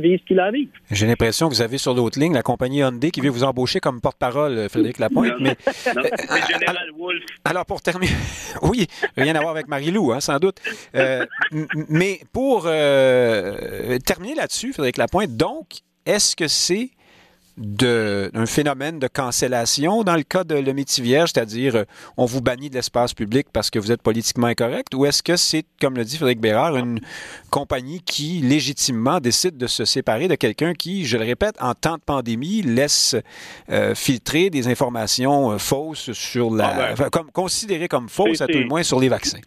[0.00, 0.70] vivre ce qu'il a vécu.
[0.90, 3.80] J'ai l'impression que vous avez sur l'autre ligne la compagnie Hyundai qui veut vous embaucher
[3.80, 5.34] comme porte-parole, Frédéric Lapointe.
[5.40, 5.56] mais,
[5.94, 7.22] non, euh, Wolf.
[7.44, 8.12] Alors, pour terminer,
[8.62, 10.58] oui, rien à voir avec Marie-Lou, hein, sans doute.
[10.94, 11.26] Euh,
[11.88, 15.66] mais pour euh, terminer là-dessus, Frédéric Lapointe, donc,
[16.04, 16.90] est-ce que c'est
[17.56, 21.84] d'un phénomène de cancellation dans le cas de le Vierge, c'est-à-dire euh,
[22.16, 25.36] on vous bannit de l'espace public parce que vous êtes politiquement incorrect, ou est-ce que
[25.36, 27.00] c'est, comme le dit Frédéric Bérard, une
[27.50, 31.96] compagnie qui légitimement décide de se séparer de quelqu'un qui, je le répète, en temps
[31.96, 33.16] de pandémie, laisse
[33.70, 37.10] euh, filtrer des informations euh, fausses sur la, ah ben.
[37.10, 39.40] comme, considérées comme fausses à tout le moins sur les vaccins?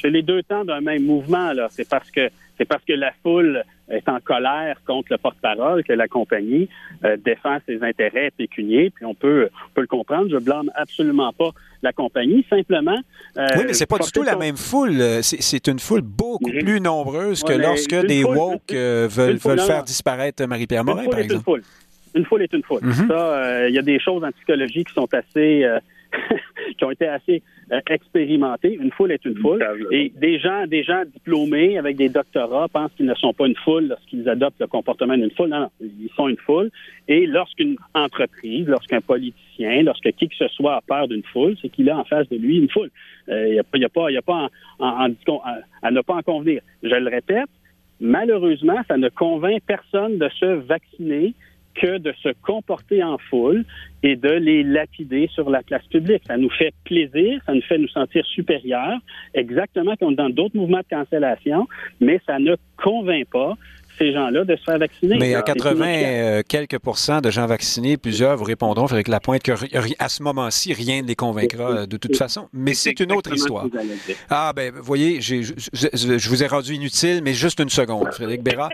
[0.00, 1.68] C'est les deux temps d'un même mouvement là.
[1.70, 5.92] C'est parce que c'est parce que la foule est en colère contre le porte-parole, que
[5.92, 6.68] la compagnie
[7.04, 10.28] euh, défend ses intérêts pécuniers, puis on peut, on peut le comprendre.
[10.30, 11.50] Je blâme absolument pas
[11.82, 12.98] la compagnie, simplement.
[13.36, 15.22] Euh, oui, mais c'est pas du tout la même foule.
[15.22, 20.44] C'est une foule beaucoup plus nombreuse que lorsque des woke euh, veulent, veulent faire disparaître
[20.46, 21.34] Marie-Pierre Morin, par exemple.
[21.38, 21.62] Une foule.
[22.14, 22.80] une foule est une foule.
[22.82, 23.08] Mhm.
[23.08, 25.66] Ça, il y a des choses en psychologie qui sont assez
[26.78, 28.74] qui ont été assez euh, expérimentés.
[28.74, 29.64] Une foule est une foule.
[29.90, 33.56] Et des gens, des gens diplômés avec des doctorats pensent qu'ils ne sont pas une
[33.56, 35.48] foule lorsqu'ils adoptent le comportement d'une foule.
[35.48, 36.70] Non, non, ils sont une foule.
[37.08, 41.68] Et lorsqu'une entreprise, lorsqu'un politicien, lorsque qui que ce soit a peur d'une foule, c'est
[41.68, 42.90] qu'il a en face de lui une foule.
[43.28, 44.48] Euh, il n'y a, a, pas, y a pas
[44.78, 45.08] à
[45.90, 46.60] ne pas en convenir.
[46.82, 47.48] Je le répète,
[48.00, 51.34] malheureusement, ça ne convainc personne de se vacciner
[51.74, 53.64] que de se comporter en foule
[54.02, 56.22] et de les lapider sur la place publique.
[56.26, 58.98] Ça nous fait plaisir, ça nous fait nous sentir supérieurs,
[59.34, 61.66] exactement comme dans d'autres mouvements de cancellation,
[62.00, 63.54] mais ça ne convainc pas
[63.98, 65.16] ces gens-là de se faire vacciner.
[65.18, 69.42] Mais à 80 euh, quelques pourcents de gens vaccinés, plusieurs vous répondront avec la pointe
[69.42, 72.48] qu'à ce moment-ci, rien ne les convaincra euh, de toute façon.
[72.52, 73.66] Mais c'est une autre histoire.
[74.30, 78.42] Ah ben, vous voyez, je, je, vous ai rendu inutile, mais juste une seconde, Frédéric
[78.42, 78.68] Béra.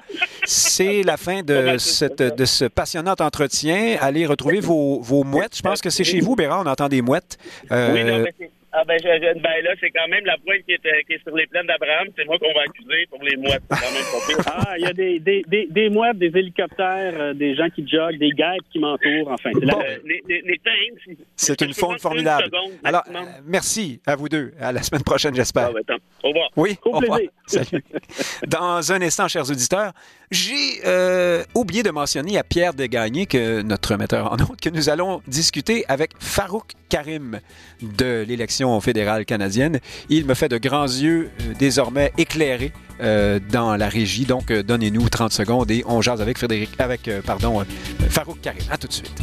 [0.45, 3.97] c'est la fin de, cette, de ce passionnant entretien.
[4.01, 5.57] Allez retrouver vos, vos mouettes.
[5.57, 7.39] Je pense que c'est chez vous, Béra, on entend des mouettes.
[7.71, 10.73] Euh, oui, non, mais ah ben, je, ben là, c'est quand même la pointe qui
[10.73, 12.07] est, euh, qui est sur les plaines d'Abraham.
[12.17, 13.63] C'est moi qu'on va accuser pour les mouettes.
[13.69, 17.15] C'est quand même pas Ah, il y a des, des, des, des mouettes, des hélicoptères,
[17.21, 19.33] euh, des gens qui joguent, des guides qui m'entourent.
[19.33, 19.83] Enfin, c'est bon.
[20.05, 20.61] les, les, les
[21.35, 22.49] C'est une faune formidable.
[22.85, 24.53] Alors, euh, merci à vous deux.
[24.61, 25.71] À la semaine prochaine, j'espère.
[25.71, 26.51] Ah, ben, au revoir.
[26.57, 27.21] Oui, au, revoir.
[27.47, 27.85] Salut.
[28.47, 29.93] Dans un instant, chers auditeurs,
[30.31, 30.81] j'ai
[31.55, 35.85] oublié de mentionner à Pierre Desgagnés, que notre metteur en autre, que nous allons discuter
[35.89, 37.41] avec Farouk Karim
[37.83, 39.81] de l'élection fédérale canadienne.
[40.09, 44.27] Il me fait de grands yeux euh, désormais éclairés euh, dans la régie.
[44.27, 47.65] Donc, euh, donnez-nous 30 secondes et on jase avec Frédéric, avec, pardon,
[48.11, 48.63] Farouk Karim.
[48.71, 49.23] À tout de suite.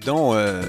[0.00, 0.62] Pardon euh,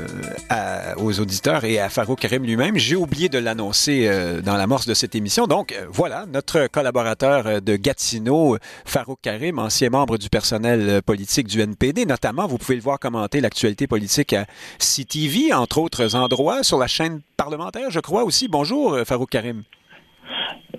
[0.98, 2.78] aux auditeurs et à Farouk Karim lui-même.
[2.78, 5.48] J'ai oublié de l'annoncer euh, dans l'amorce de cette émission.
[5.48, 11.62] Donc, euh, voilà, notre collaborateur de Gatineau, Farouk Karim, ancien membre du personnel politique du
[11.62, 14.46] NPD, notamment, vous pouvez le voir commenter l'actualité politique à
[14.80, 18.48] CTV, entre autres endroits, sur la chaîne parlementaire, je crois aussi.
[18.48, 19.64] Bonjour, Farouk Karim.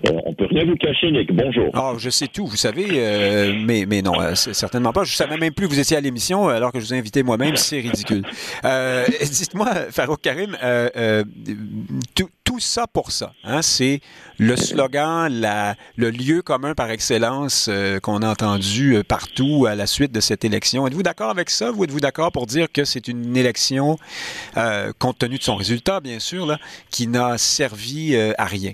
[0.05, 1.33] On euh, peut rien vous cacher, Nick.
[1.33, 1.69] Bonjour.
[1.73, 5.05] Ah, je sais tout, vous savez, euh, mais, mais non, euh, certainement pas.
[5.05, 7.23] Je savais même plus que vous étiez à l'émission alors que je vous ai invité
[7.23, 7.55] moi-même.
[7.55, 8.23] C'est ridicule.
[8.63, 10.57] Dites-moi, Farouk Karim,
[12.15, 13.99] tout, ça pour ça, hein, c'est
[14.37, 15.33] le slogan,
[15.95, 17.67] le lieu commun par excellence
[18.03, 20.85] qu'on a entendu partout à la suite de cette élection.
[20.85, 21.71] Êtes-vous d'accord avec ça?
[21.71, 23.97] Ou êtes-vous d'accord pour dire que c'est une élection,
[24.99, 26.59] compte tenu de son résultat, bien sûr, là,
[26.91, 28.73] qui n'a servi à rien?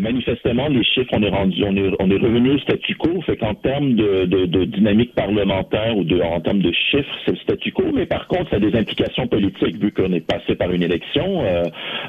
[0.00, 3.20] Manifestement, les chiffres, on est on est, revenu au statu quo.
[3.22, 7.72] Fait qu'en termes de, dynamique parlementaire ou de, en termes de chiffres, c'est le statu
[7.72, 7.84] quo.
[7.94, 11.44] Mais par contre, ça a des implications politiques vu qu'on est passé par une élection.
[11.44, 11.64] Euh,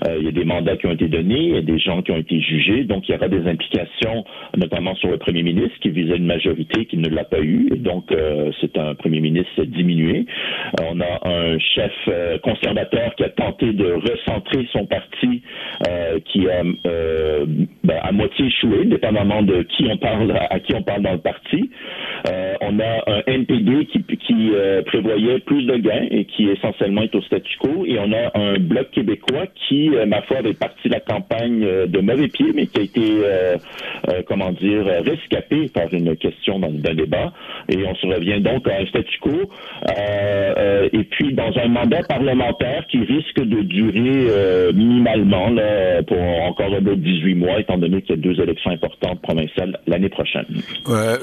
[0.08, 2.02] euh, il y a des mandats qui ont été donnés, il y a des gens
[2.02, 2.84] qui ont été jugés.
[2.84, 4.26] Donc, il y aura des implications,
[4.58, 7.70] notamment sur le premier ministre qui visait une majorité qui ne l'a pas eu.
[7.78, 10.26] Donc, euh, c'est un premier ministre diminué.
[10.82, 11.92] on a un chef
[12.42, 15.42] conservateur qui a tenté de recentrer son parti,
[16.26, 16.64] qui a
[17.84, 21.18] ben, à moitié échoué, dépendamment de qui on parle, à qui on parle dans le
[21.18, 21.70] parti.
[22.30, 27.02] Euh, on a un NPD qui, qui euh, prévoyait plus de gains et qui essentiellement
[27.02, 27.86] est au statu quo.
[27.88, 32.00] Et on a un bloc québécois qui, euh, ma foi, avait parti la campagne de
[32.00, 33.02] mauvais pied, mais qui a été,
[34.28, 37.34] comment dire, rescapé par une question dans, d'un débat.
[37.70, 39.32] Et on se revient donc à un statu quo.
[40.94, 46.96] et puis dans un mandat parlementaire qui risque de durer minimalement là, pour encore d'autres
[47.02, 50.46] 18 mois, étant donné qu'il y a deux élections importantes provinciales l'année prochaine.
[50.88, 51.18] Euh,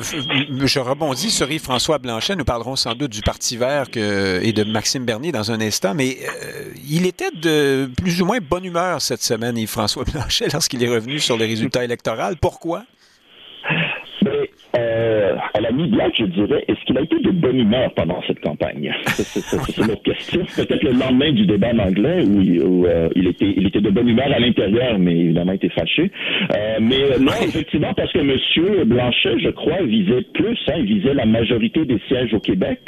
[0.64, 2.36] je rebondis sur Yves-François Blanchet.
[2.36, 6.16] Nous parlerons sans doute du Parti vert et de Maxime Bernier dans un instant, mais
[6.22, 10.88] euh, il était de plus ou moins bonne humeur cette semaine, Yves-François Blanchet, lorsqu'il est
[10.88, 12.34] revenu sur les résultats électoraux.
[12.40, 12.84] Pourquoi?
[14.76, 18.40] Euh, à la mi-blague, je dirais, est-ce qu'il a été de bonne humeur pendant cette
[18.40, 18.92] campagne?
[19.06, 20.40] C'est une autre question.
[20.56, 24.08] Peut-être le lendemain du débat en anglais où, euh, il, était, il était de bonne
[24.08, 26.10] humeur à l'intérieur, mais évidemment il était fâché.
[26.54, 28.84] Euh, mais non, effectivement, parce que M.
[28.84, 32.78] Blanchet, je crois, visait plus, hein, il visait la majorité des sièges au Québec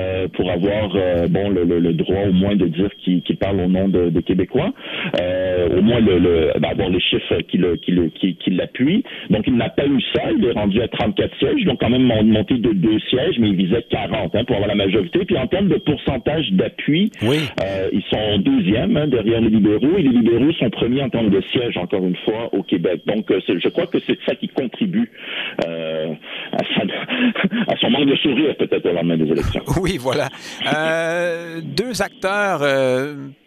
[0.00, 0.88] euh, pour avoir
[1.28, 4.72] bon le, droit au moins de dire qu'il parle au nom des Québécois,
[5.14, 9.04] au moins le, le avoir les chiffres qui le, qui le, qui, qui l'appuient.
[9.28, 10.88] Donc il n'a pas eu ça, il est rendu à
[11.20, 14.56] 34 sièges, donc quand même monté de deux sièges, mais il visait 40 hein, pour
[14.56, 15.24] avoir la majorité.
[15.24, 20.02] Puis en termes de pourcentage d'appui, euh, ils sont deuxième hein, derrière les libéraux et
[20.02, 23.02] les libéraux sont premiers en termes de sièges, encore une fois, au Québec.
[23.06, 25.10] Donc euh, je crois que c'est ça qui contribue
[25.66, 26.14] euh,
[26.52, 29.62] à, son manque de sourire peut-être au lendemain des élections.
[29.80, 30.28] Oui, voilà.
[31.62, 32.60] deux acteurs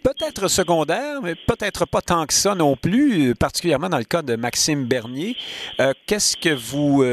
[0.04, 4.36] peut-être secondaires, mais peut-être pas tant que ça non plus, particulièrement dans le cas de
[4.36, 5.36] Maxime Bernier.
[6.08, 7.04] Qu'est-ce que vous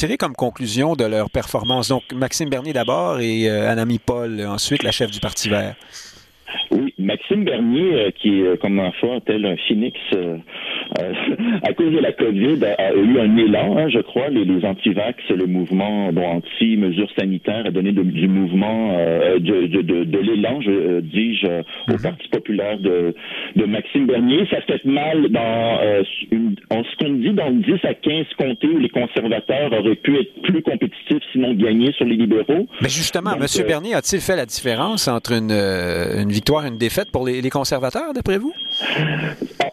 [0.00, 1.88] tirez comme conclusion de leur performance?
[1.88, 5.76] Donc, Maxime Bernier d'abord et Anami Paul ensuite, la chef du Parti vert.
[6.70, 10.36] Oui, Maxime Bernier, euh, qui est euh, comme un fois tel un phoenix euh,
[11.62, 14.28] à cause de la COVID, a, eu un élan, hein, je crois.
[14.28, 18.96] Les, les anti-vax, le mouvement bon, anti-mesures sanitaires a donné du mouvement,
[19.38, 22.02] de, de, de, l'élan, je dis-je, au mhm.
[22.02, 23.14] Parti populaire de,
[23.56, 24.46] de Maxime Bernier.
[24.50, 25.78] Ça fait mal dans
[26.30, 30.42] une, ce qu'on dit dans 10 à 15 comtés où les conservateurs auraient pu être
[30.42, 32.66] plus compétitifs sinon gagner sur les libéraux.
[32.80, 33.46] Mais justement, M.
[33.66, 38.38] Bernier a-t-il fait la différence entre une, une victoire une défaite pour les, conservateurs, d'après
[38.38, 38.54] vous?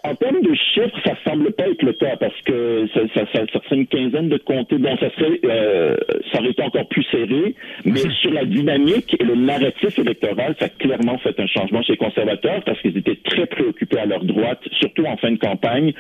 [0.03, 3.01] En, termes de chiffres, ça semble pas être le cas parce que ça,
[3.32, 4.78] serait une quinzaine de comtés.
[4.78, 5.95] Bon, ça serait, euh,
[6.32, 7.55] ça aurait été encore plus serré,
[7.86, 8.11] mais mhm.
[8.22, 11.97] sur la dynamique et le narratif électoral, ça a clairement fait un changement chez les
[11.97, 15.93] conservateurs parce qu'ils étaient très préoccupés à leur droite, surtout en fin de campagne,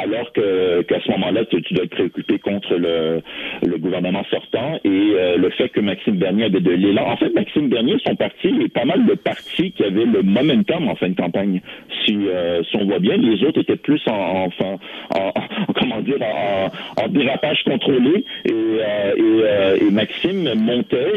[0.00, 3.22] alors que qu'à ce moment-là, tu, dois être préoccupé contre le,
[3.66, 7.06] le gouvernement sortant et euh, le fait que Maxime Bernier avait de l'élan.
[7.08, 10.88] En fait, Maxime Bernier, son parti, est pas mal de partis qui avaient le momentum
[10.88, 11.60] en fin de campagne.
[12.04, 14.78] Si, euh, si on voit bien, les autres étaient plus en, en,
[15.14, 15.32] en,
[15.74, 21.12] comment dire en, dérapage contrôlé et, euh, euh, et, Maxime montait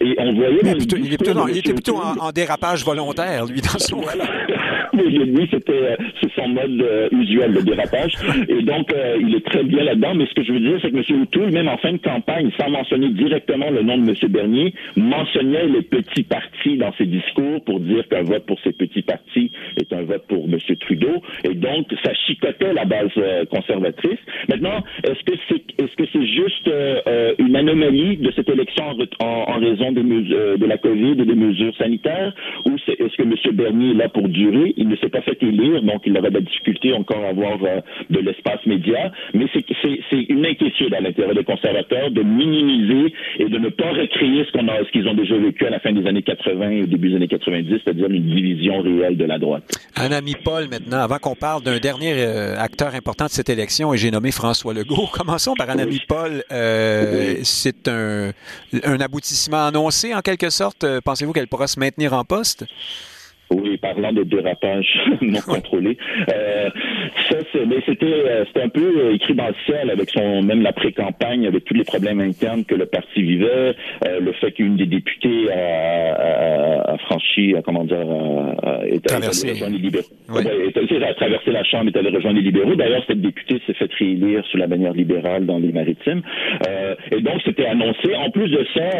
[0.00, 0.60] et, on voyait.
[0.62, 3.98] il, était plutôt en, dérapage volontaire, lui, dans son.
[3.98, 4.24] Voilà.
[4.92, 8.12] lui, c'était c'est son mode usuel, le dérapage.
[8.48, 10.14] Et donc, il est très bien là-dedans.
[10.14, 11.22] Mais ce que je veux dire, c'est que M.
[11.22, 14.14] O'Toole, même en fin de campagne, sans mentionner directement le nom de M.
[14.30, 19.02] Bernier, mentionnait les petits partis dans ses discours pour dire qu'un vote pour ces petits
[19.02, 20.58] partis est un vote pour M.
[20.80, 21.22] Trudeau.
[21.44, 24.18] Et donc, ça chicotait la base euh, conservatrice.
[24.48, 28.84] Maintenant, est-ce que c'est est-ce que c'est juste euh, euh, une anomalie de cette élection
[29.20, 32.32] en, raison des de la COVID et des mesures sanitaires,
[32.66, 33.34] ou est-ce que M.
[33.54, 34.73] Bernier est là pour durer?
[34.76, 37.58] Il ne s'est pas fait élire, donc il aurait de la difficulté encore à avoir
[37.58, 39.12] de l'espace média.
[39.32, 39.64] Mais c'est,
[40.28, 44.68] une inquiétude à l'intérieur des conservateurs de minimiser et de ne pas recréer ce qu'on
[44.68, 47.10] a, ce qu'ils ont déjà vécu à la fin des années 80 et au début
[47.10, 49.64] des années 90, c'est-à-dire une division réelle de la droite.
[49.96, 53.94] Un ami Paul, maintenant, avant qu'on parle d'un dernier euh, acteur important de cette élection,
[53.94, 56.42] et j'ai nommé François Legault, commençons par un ami Paul.
[56.50, 58.30] Euh, c'est un,
[58.84, 60.84] un aboutissement annoncé, en quelque sorte.
[60.84, 62.64] Euh, pensez-vous qu'elle pourra se maintenir en poste?
[63.54, 64.86] Oui, parlant de dérapage
[65.22, 65.96] non contrôlé.
[66.32, 66.70] Euh,
[67.30, 67.38] ça,
[67.86, 71.46] c'était, euh, c'était un peu euh, écrit dans le ciel avec son même la pré-campagne,
[71.46, 73.46] avec tous les problèmes internes que le parti vivait,
[74.06, 79.12] euh, le fait qu'une des députées a, a, a franchi, a, comment dire, a, est
[79.12, 80.04] allée rejoindre les libéraux.
[80.28, 80.40] Ouais.
[80.40, 82.74] a traversé la Chambre, est allée rejoindre les libéraux.
[82.74, 86.22] D'ailleurs, cette députée s'est fait réélire sous la manière libérale dans les maritimes.
[86.68, 88.14] Euh, et donc, c'était annoncé.
[88.16, 88.90] En plus de ça,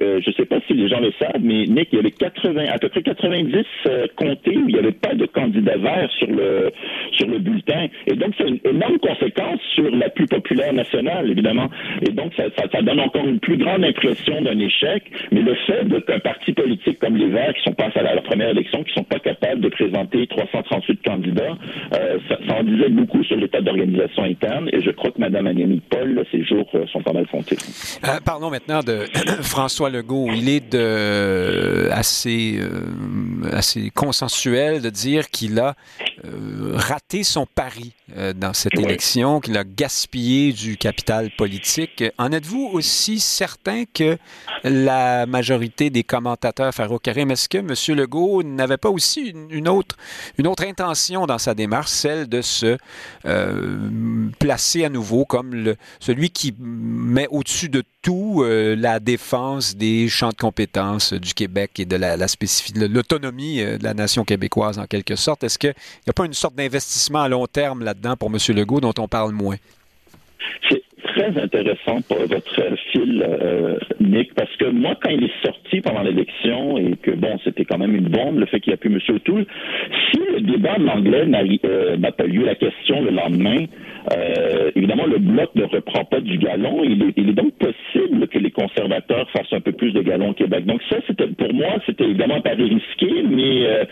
[0.00, 2.64] je ne sais pas si les gens le savent, mais Nick, il y avait 80,
[2.72, 3.64] à peu près 90
[4.08, 6.70] comté où il n'y avait pas de candidat vert sur le
[7.12, 7.86] sur le bulletin.
[8.06, 11.68] Et donc, c'est une énorme conséquence sur la plus populaire nationale, évidemment.
[12.06, 15.04] Et donc, ça, donne encore une plus grande impression d'un échec.
[15.30, 18.50] Mais le fait qu'un parti politique comme les Verts, qui sont passés à la, première
[18.50, 21.56] élection, qui sont pas capables de présenter 338 candidats,
[21.94, 24.68] euh, ça, en disait beaucoup sur l'état d'organisation interne.
[24.72, 27.56] Et je crois que Mme Agnès Paul, ses jours euh, sont pas mal comptés.
[28.04, 29.00] Euh, parlons maintenant de
[29.42, 30.28] François Legault.
[30.34, 32.58] Il est de assez,
[33.52, 35.74] assez consensuel de dire qu'il a
[36.24, 42.04] euh, raté son pari euh, dans cette élection, qu'il a gaspillé du capital politique.
[42.18, 44.18] En êtes-vous aussi certain que
[44.64, 47.96] la majorité des commentateurs Farouk Karim, est-ce que M.
[47.96, 49.96] Legault n'avait pas aussi une, autre,
[50.38, 52.76] une autre intention dans sa démarche, celle de se
[53.24, 60.08] euh, placer à nouveau comme le, celui qui met au-dessus de tout la défense des
[60.08, 64.86] champs de compétences du Québec et de la, spécificité, l'autonomie de la nation québécoise en
[64.86, 65.44] quelque sorte?
[65.44, 65.74] Est-ce qu'il
[66.06, 68.38] n'y a pas une sorte d'investissement à long terme là-dedans pour M.
[68.56, 69.56] Legault dont on parle moins?
[71.14, 76.02] très intéressant pour votre fil, euh, Nick, parce que moi, quand il est sorti pendant
[76.02, 78.92] l'élection et que, bon, c'était quand même une bombe, le fait qu'il n'y a plus
[78.92, 79.16] M.
[79.16, 79.46] O'Toole,
[80.10, 83.66] si le débat en anglais n'a pas lieu la question le lendemain,
[84.10, 86.82] euh, évidemment, le bloc ne reprend pas du galon.
[86.84, 90.34] Il est, est, donc possible que les conservateurs fassent un peu plus de galon au
[90.34, 90.66] Québec.
[90.66, 93.84] Donc ça, c'était pour moi, c'était évidemment un pari risqué, mais euh,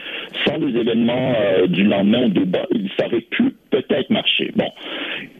[0.47, 2.67] sans les événements euh, du lendemain au débat,
[2.99, 4.51] ça aurait pu peut-être marcher.
[4.57, 4.69] Bon,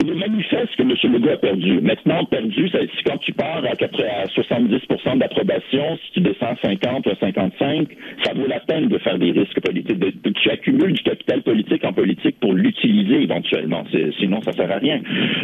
[0.05, 0.95] il manifeste que M.
[1.12, 1.81] Legault a perdu.
[1.81, 7.11] Maintenant, perdu, c'est quand tu pars à, 70% d'approbation, si tu descends à 50 ou
[7.11, 7.89] à 55,
[8.25, 9.99] ça vaut la peine de faire des risques politiques.
[10.41, 13.85] tu accumules du capital politique en politique pour l'utiliser éventuellement.
[14.18, 15.01] Sinon, ça sert à rien.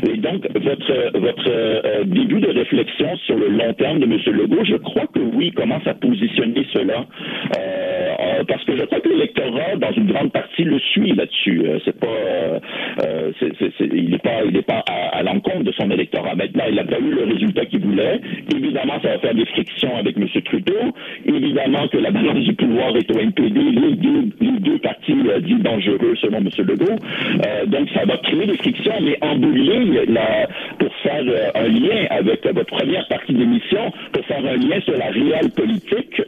[0.09, 0.93] Et donc, votre,
[1.49, 4.19] euh, début de réflexion sur le long terme de M.
[4.35, 7.07] Legault, je crois que oui, commence à positionner cela.
[7.59, 11.63] Euh, euh, parce que je crois que l'électorat, dans une grande partie, le suit là-dessus.
[11.85, 12.07] c'est pas
[13.05, 13.33] euh,
[13.81, 16.35] il n'est pas, il est pas à, l'encontre de son électorat.
[16.35, 18.21] Maintenant, il n'a pas eu le résultat qu'il voulait.
[18.55, 20.27] Évidemment, ça va faire des frictions avec M.
[20.45, 20.95] Trudeau.
[21.25, 25.41] Évidemment que la balance du pouvoir est au NPD, les deux, les deux partis euh,
[25.41, 26.49] dits dangereux selon M.
[26.59, 26.97] Legault.
[27.47, 29.55] Euh, donc, ça va créer des frictions, mais en bout
[30.09, 30.49] la,
[30.79, 34.97] pour faire euh, un lien avec votre première partie d'émission, pour faire un lien sur
[34.97, 36.21] la réelle politique,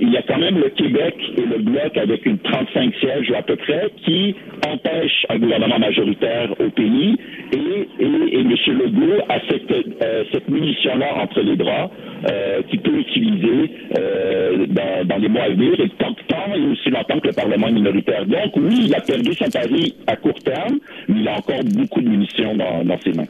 [0.00, 3.42] il y a quand même le Québec et le Bloc avec une 35 sièges à
[3.42, 4.34] peu près qui
[4.66, 7.16] empêchent un gouvernement majoritaire au pays
[7.52, 8.54] et, et, M.
[8.78, 11.90] Legault a cette, euh, cette munition-là entre les bras
[12.30, 14.66] euh, qu'il peut utiliser euh,
[15.04, 17.72] dans, les mois à venir et tant, tant et aussi longtemps que le Parlement est
[17.72, 18.24] minoritaire.
[18.26, 20.78] Donc oui, il a perdu son pari à court terme,
[21.08, 23.26] mais il a encore beaucoup de munitions dans, ses mains.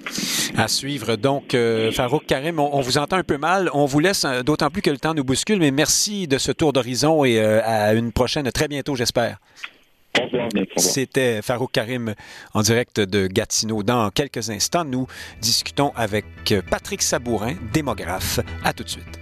[0.57, 1.17] À suivre.
[1.17, 1.57] Donc,
[1.93, 3.69] Farouk Karim, on, vous entend un peu mal.
[3.75, 6.73] On vous laisse d'autant plus que le temps nous bouscule, mais merci de ce tour
[6.73, 9.39] d'horizon et à une prochaine très bientôt, j'espère.
[10.77, 12.15] C'était Farouk Karim
[12.55, 13.83] en direct de Gatineau.
[13.83, 15.07] Dans quelques instants, nous
[15.41, 16.25] discutons avec
[16.71, 18.41] Patrick Sabourin, démographe.
[18.65, 19.22] À tout de suite.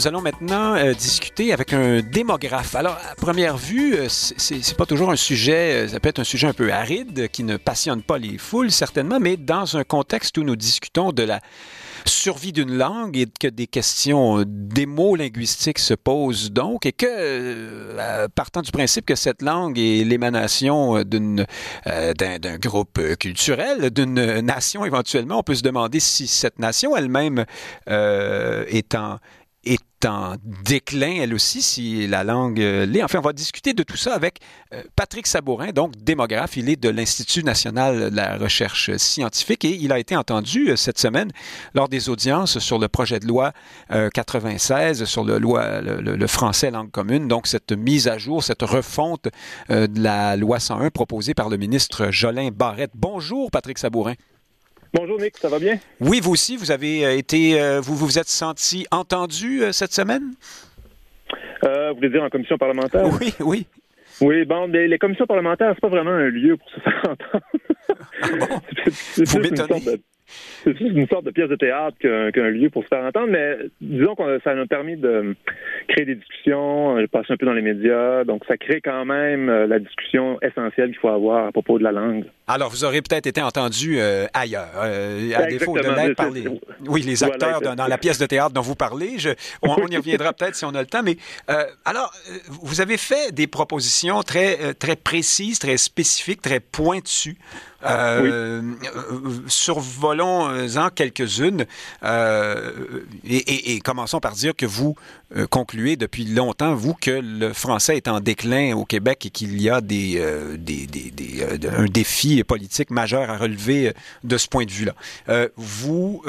[0.00, 2.74] Nous allons maintenant euh, discuter avec un démographe.
[2.74, 6.24] Alors, à première vue, euh, c'est pas toujours un sujet, euh, ça peut être un
[6.24, 10.38] sujet un peu aride qui ne passionne pas les foules, certainement, mais dans un contexte
[10.38, 11.40] où nous discutons de la
[12.06, 17.94] survie d'une langue et que des questions des mots linguistiques se posent donc et que
[18.34, 25.42] partant du principe que cette langue est l'émanation d'un groupe culturel d'une nation éventuellement on
[25.42, 27.44] peut se demander si cette nation elle-même
[27.86, 29.18] est en
[30.06, 33.02] en déclin, elle aussi, si la langue euh, l'est.
[33.02, 34.38] Enfin, on va discuter de tout ça avec
[34.72, 36.56] euh, Patrick Sabourin, donc démographe.
[36.56, 40.76] Il est de l'Institut national de la recherche scientifique et il a été entendu euh,
[40.76, 41.30] cette semaine
[41.74, 43.52] lors des audiences sur le projet de loi
[44.14, 47.28] 96 sur le, loi, le, français langue commune.
[47.28, 49.28] Donc, cette mise à jour, cette refonte
[49.68, 52.92] de la loi 101 proposée par le ministre Jolin Barrette.
[52.94, 54.14] Bonjour, Patrick Sabourin.
[54.92, 55.78] Bonjour Nick, ça va bien?
[56.00, 59.92] Oui, vous aussi, vous avez euh, été, euh, vous vous êtes senti entendu euh, cette
[59.92, 60.32] semaine?
[61.62, 63.04] vous voulez dire en commission parlementaire?
[63.20, 63.66] Oui, oui.
[64.20, 67.44] Oui, bon, les, commissions parlementaires, c'est pas vraiment un lieu pour se faire entendre.
[68.22, 68.60] Ah bon?
[69.16, 70.00] vous m'étonnez.
[70.62, 73.56] C'est juste une sorte de pièce de théâtre qu'un lieu pour se faire entendre, mais
[73.80, 75.34] disons que ça nous a permis de
[75.88, 79.50] créer des discussions, euh, passer un peu dans les médias, donc ça crée quand même
[79.50, 82.24] la discussion essentielle qu'il faut avoir à propos de la langue.
[82.52, 86.44] Alors, vous aurez peut-être été entendu euh, ailleurs, à défaut de l'être par les,
[86.86, 89.18] oui, les acteurs dans la pièce de théâtre dont vous parlez.
[89.18, 89.30] Je,
[89.62, 91.16] on, y reviendra peut-être si on a le temps, mais
[91.84, 92.12] alors,
[92.48, 97.38] vous avez fait des propositions très, très précises, très spécifiques, très pointues.
[97.82, 98.60] Euh,
[99.46, 101.64] survolons Prenons-en quelques-unes
[103.24, 104.96] et, commençons par dire que vous
[105.48, 109.70] concluez depuis longtemps, vous, que le français est en déclin au Québec et qu'il y
[109.70, 110.22] a des,
[110.58, 111.44] des, des,
[111.74, 113.92] un défi politique majeur à relever
[114.24, 114.94] de ce point de vue-là.
[115.56, 116.22] vous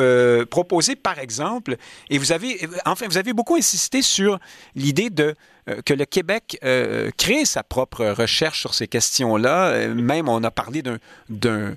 [0.49, 1.77] proposez, par exemple,
[2.09, 4.39] et vous avez, enfin, vous avez beaucoup insisté sur
[4.75, 5.35] l'idée de euh,
[5.85, 9.67] que le Québec euh, crée sa propre recherche sur ces questions-là.
[9.67, 10.83] Euh, même, on a parlé
[11.29, 11.75] d'un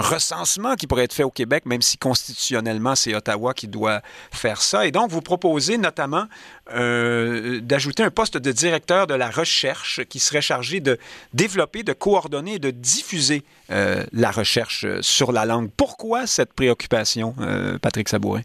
[0.00, 4.62] recensement qui pourrait être fait au Québec, même si constitutionnellement, c'est Ottawa qui doit faire
[4.62, 4.86] ça.
[4.86, 6.26] Et donc, vous proposez notamment
[6.70, 10.98] d'ajouter un poste de directeur de la recherche qui serait chargé de
[11.32, 15.70] développer, de coordonner et de diffuser la recherche sur la langue.
[15.76, 17.34] Pourquoi cette préoccupation,
[17.80, 18.42] Patrick Sabourin?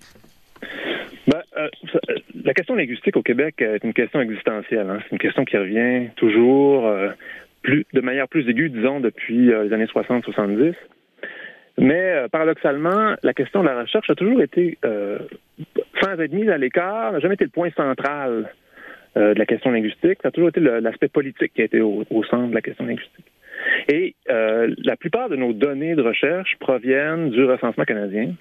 [1.55, 1.69] Ben,
[2.43, 4.89] la question linguistique au Québec est une question existentielle.
[4.89, 4.99] Hein.
[5.03, 7.09] C'est une question qui revient toujours euh,
[7.65, 10.73] de manière plus aiguë, disons, depuis euh, les années 60-70.
[11.77, 14.77] Mais euh, paradoxalement, la question de la recherche a toujours été,
[16.01, 18.51] sans être mise à l'écart, n'a jamais été le point central
[19.15, 20.19] de la question linguistique.
[20.23, 23.25] Ça a toujours été l'aspect politique qui a été au, centre de la question linguistique.
[23.87, 28.33] Et la plupart de nos données de recherche proviennent du recensement canadien.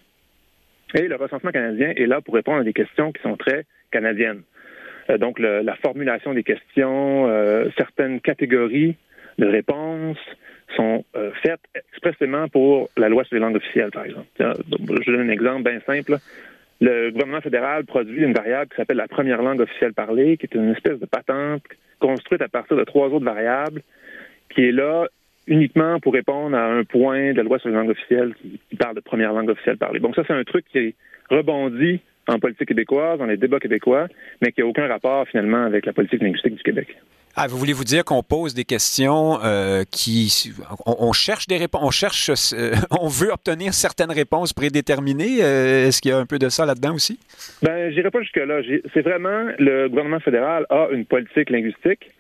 [0.95, 4.43] Et le recensement canadien est là pour répondre à des questions qui sont très canadienne.
[5.11, 8.97] Euh, donc, la formulation des questions, euh, certaines catégories
[9.39, 10.19] de réponses
[10.77, 14.27] sont euh, faites expressément pour la loi sur les langues officielles, par exemple.
[14.39, 16.17] Je donne un exemple bien simple.
[16.81, 20.55] Le gouvernement fédéral produit une variable qui s'appelle la première langue officielle parlée, qui est
[20.55, 21.63] une espèce de patente
[22.01, 23.83] construite à partir de trois autres variables,
[24.51, 25.07] qui est là
[25.47, 28.77] uniquement pour répondre à un point de la loi sur les langues officielles qui, qui
[28.77, 30.01] parle de première langue officielle parlée.
[30.01, 30.95] Donc ça, c'est un truc qui
[31.31, 34.07] rebondit en politique québécoise, dans les débats québécois,
[34.41, 36.97] mais qui n'a aucun rapport finalement avec la politique linguistique du Québec.
[37.35, 40.53] Ah, vous voulez vous dire qu'on pose des questions euh, qui,
[40.85, 45.43] on, cherche des réponses, on cherche, euh, on veut obtenir certaines réponses prédéterminées?
[45.43, 47.19] Euh, est-ce qu'il y a un peu de ça là-dedans aussi?
[47.63, 48.61] Ben, j'irai pas jusque là.
[48.93, 52.11] C'est vraiment le gouvernement fédéral a une politique linguistique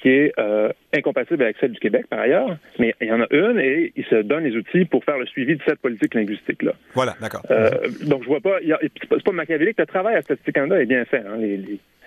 [0.00, 3.26] qui est euh, incompatible avec celle du Québec, par ailleurs, mais il y en a
[3.30, 6.72] une et il se donne les outils pour faire le suivi de cette politique linguistique-là.
[6.94, 7.42] Voilà, d'accord.
[7.50, 7.70] Euh,
[8.06, 11.18] donc, je vois pas, c'est pas machiavélique, le travail à Statistique Canada est bien fait.
[11.26, 11.36] Hein.
[11.38, 11.56] Les,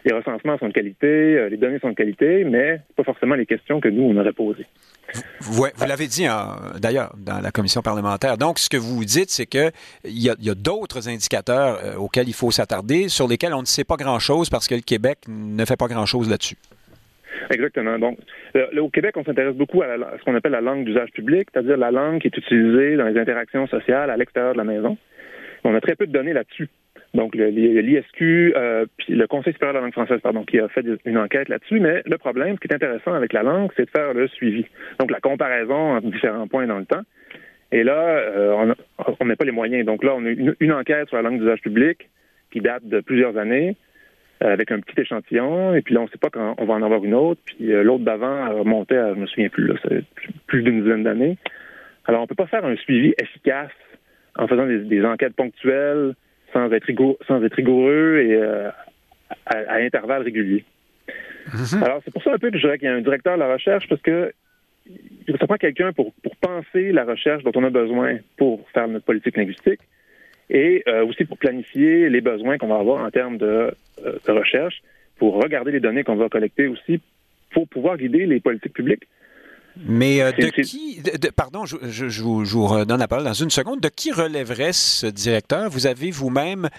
[0.05, 3.45] les, recensements sont de qualité, euh, les données sont de qualité, mais pas forcément les
[3.45, 4.65] questions que nous, on aurait posées.
[5.39, 6.25] Vous, vous l'avez dit
[6.81, 8.37] d'ailleurs dans la commission parlementaire.
[8.37, 9.71] Donc, ce que vous dites, c'est qu'il
[10.05, 13.95] y a, a d'autres indicateurs auxquels il faut s'attarder, sur lesquels on ne sait pas
[13.95, 16.57] grand-chose parce que le Québec ne fait pas grand-chose là-dessus.
[17.51, 17.99] Exactement.
[17.99, 18.19] Donc,
[18.77, 21.91] au Québec, on s'intéresse beaucoup à, ce qu'on appelle la langue d'usage public, c'est-à-dire la
[21.91, 24.97] langue qui est utilisée dans les interactions sociales à l'extérieur de la maison.
[25.63, 26.69] On a très peu de données là-dessus.
[27.13, 30.83] Donc, l'ISQ, euh, puis le Conseil supérieur de la langue française, pardon, qui a fait
[31.05, 31.79] une enquête là-dessus.
[31.79, 34.65] Mais le problème, ce qui est intéressant avec la langue, c'est de faire le suivi.
[34.99, 37.03] Donc, la comparaison entre différents points dans le temps.
[37.71, 38.73] Et là, euh,
[39.19, 39.83] on n'a pas les moyens.
[39.83, 40.29] Donc là, on a
[40.59, 42.07] une enquête sur la langue d'usage public
[42.51, 43.75] qui date de plusieurs années.
[44.43, 46.73] Euh, avec un petit échantillon, et puis là, on ne sait pas quand on va
[46.73, 49.75] en avoir une autre, puis euh, l'autre d'avant remontait à, je me souviens plus, là,
[50.47, 51.37] plus d'une dizaine d'années.
[52.05, 53.71] Alors, on ne peut pas faire un suivi efficace
[54.35, 56.15] en faisant des, enquêtes ponctuelles,
[56.51, 56.91] sans être,
[57.25, 58.69] sans être rigoureux et euh,
[59.45, 60.65] à, intervalles réguliers.
[61.47, 61.83] Mm-hmm.
[61.83, 63.39] Alors, c'est pour ça un peu que je dirais qu'il y a un directeur de
[63.39, 64.33] la recherche, parce que
[65.39, 69.05] ça prend quelqu'un pour, pour penser la recherche dont on a besoin pour faire notre
[69.05, 69.79] politique linguistique,
[70.49, 74.81] et euh, aussi pour planifier les besoins qu'on va avoir en termes euh, de recherche,
[75.17, 76.99] pour regarder les données qu'on va collecter aussi,
[77.51, 79.07] pour pouvoir guider les politiques publiques.
[79.78, 81.01] Mais euh, de qui,
[81.36, 85.69] pardon, je, je, vous, redonne la parole dans une seconde, de qui relèverait ce directeur?
[85.69, 86.69] Vous avez vous-même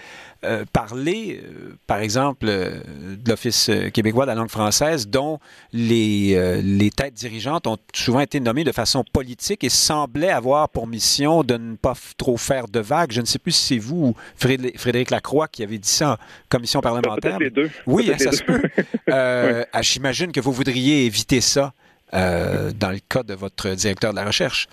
[0.45, 5.39] euh, parlé, euh, par exemple, de l'Office québécois de la langue française, dont
[5.73, 10.87] les, les têtes dirigeantes ont souvent été nommées de façon politique et semblaient avoir pour
[10.87, 13.11] mission de ne pas trop faire de vagues.
[13.11, 16.17] Je ne sais plus si c'est vous ou Frédéric Lacroix qui avait dit ça en
[16.49, 17.39] commission parlementaire.
[17.39, 17.69] Les deux.
[17.85, 18.61] Oui, ça se peut.
[19.07, 21.73] Ah, j'imagine que vous voudriez éviter ça.
[22.13, 24.67] Euh, dans le cas de votre directeur de la recherche.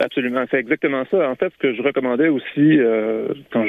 [0.00, 1.28] Absolument, c'est exactement ça.
[1.28, 3.66] En fait, ce que je recommandais aussi euh, quand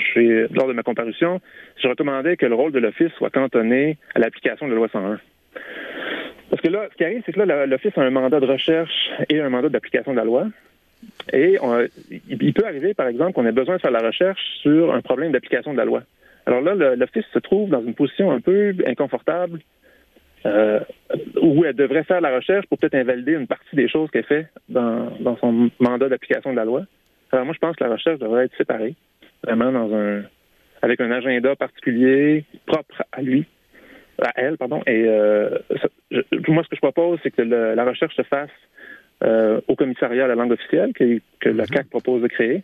[0.52, 1.42] lors de ma comparution,
[1.82, 5.20] je recommandais que le rôle de l'office soit cantonné à l'application de la loi 101.
[6.52, 9.10] Parce que là, ce qui arrive, c'est que là, l'office a un mandat de recherche
[9.28, 10.48] et un mandat d'application de la loi.
[11.34, 11.58] Et
[12.30, 15.32] il peut arriver, par exemple, qu'on ait besoin de faire la recherche sur un problème
[15.32, 16.04] d'application de la loi.
[16.46, 19.60] Alors là, l'office se trouve dans une position un peu inconfortable
[20.46, 20.80] euh,
[21.42, 24.48] où elle devrait faire la recherche pour peut-être invalider une partie des choses qu'elle fait
[24.70, 26.84] dans, dans son mandat d'application de la loi.
[27.32, 28.96] Alors moi, je pense que la recherche devrait être séparée,
[29.44, 30.24] vraiment dans un
[30.82, 33.46] avec un agenda particulier propre à lui,
[34.22, 34.82] à elle, pardon.
[34.88, 35.58] Et euh,
[36.48, 38.50] moi, ce que je propose, c'est que la recherche se fasse
[39.24, 41.68] euh, au commissariat à la langue officielle que, que le mhm.
[41.68, 42.64] CAC propose de créer.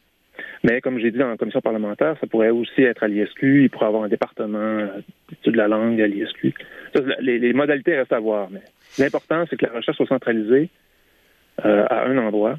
[0.64, 3.64] Mais comme j'ai dit dans la commission parlementaire, ça pourrait aussi être à l'ISQ.
[3.64, 4.88] Il pourrait avoir un département
[5.30, 6.54] d'études de la langue à l'ISQ.
[7.20, 8.50] Les, modalités restent à voir.
[8.52, 8.62] Mais
[8.98, 10.70] l'important, c'est que la recherche soit centralisée
[11.64, 12.58] euh, à un endroit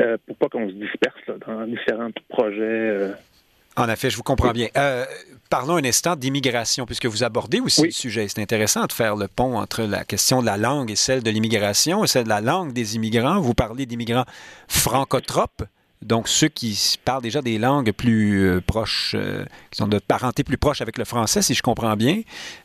[0.00, 2.60] euh, pour pas qu'on se disperse dans différents projets.
[2.60, 3.12] Euh.
[3.76, 4.68] En effet, je vous comprends bien.
[5.50, 8.28] parlons un instant d'immigration, puisque vous abordez aussi le sujet.
[8.28, 11.30] C'est intéressant de faire le pont entre la question de la langue et celle de
[11.30, 13.40] l'immigration, et celle de la langue des immigrants.
[13.40, 14.26] Vous parlez d'immigrants
[14.68, 15.64] francotropes,
[16.04, 20.44] donc, ceux qui parlent déjà des langues plus euh, proches, euh, qui sont de parenté
[20.44, 22.20] plus proche avec le français, si je comprends bien.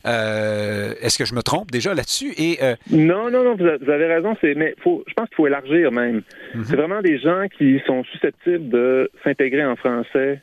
[0.06, 2.34] Euh, est-ce que je me trompe déjà là-dessus?
[2.36, 2.58] Et,
[2.90, 4.36] Non, non, non, vous avez raison.
[4.42, 6.20] Mais faut, je pense qu'il faut élargir même.
[6.54, 6.64] Mhm.
[6.64, 10.42] C'est vraiment des gens qui sont susceptibles de s'intégrer en français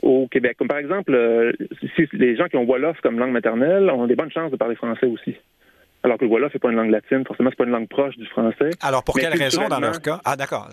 [0.00, 0.56] au Québec.
[0.58, 1.54] Comme par exemple,
[1.94, 4.74] si les gens qui ont Wolof comme langue maternelle ont des bonnes chances de parler
[4.74, 5.36] français aussi
[6.06, 8.16] alors que le Wolof n'est pas une langue latine, forcément, c'est pas une langue proche
[8.16, 8.70] du français.
[8.80, 10.20] Alors, pour quelle raison dans leur cas?
[10.24, 10.68] Ah, d'accord.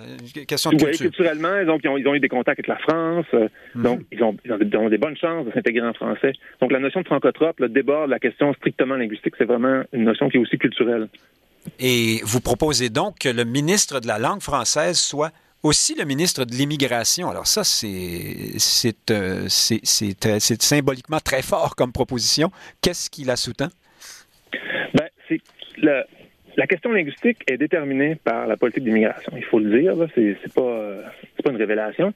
[0.47, 1.05] Question de culture.
[1.07, 3.83] culturellement, donc, ils ont, ils ont, eu des contacts avec la France, euh, mhm.
[3.83, 6.33] donc ils ont, ils ont, des bonnes chances de s'intégrer en français.
[6.61, 9.33] Donc, la notion de francotrope là, déborde la question strictement linguistique.
[9.37, 11.07] C'est vraiment une notion qui est aussi culturelle.
[11.79, 15.31] Et vous proposez donc que le ministre de la langue française soit
[15.63, 17.29] aussi le ministre de l'immigration.
[17.29, 22.51] Alors ça, c'est c'est euh, symboliquement très fort comme proposition.
[22.81, 23.69] Qu'est-ce qui la sous-tend?
[26.55, 29.33] La question linguistique est déterminée par la politique d'immigration.
[29.35, 31.01] Il faut le dire, c'est, c'est pas
[31.43, 32.13] pas une révélation.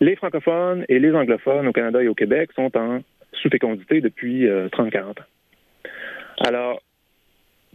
[0.00, 3.00] Les francophones et les anglophones au Canada et au Québec sont en
[3.32, 5.14] sous-fécondité depuis 30-40 euh, ans.
[6.40, 6.82] Alors,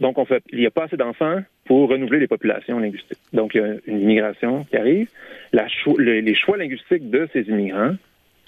[0.00, 3.18] donc on fait, il n'y a pas assez d'enfants pour renouveler les populations linguistiques.
[3.32, 5.08] Donc il y a une immigration qui arrive.
[5.98, 7.94] les choix linguistiques de ces immigrants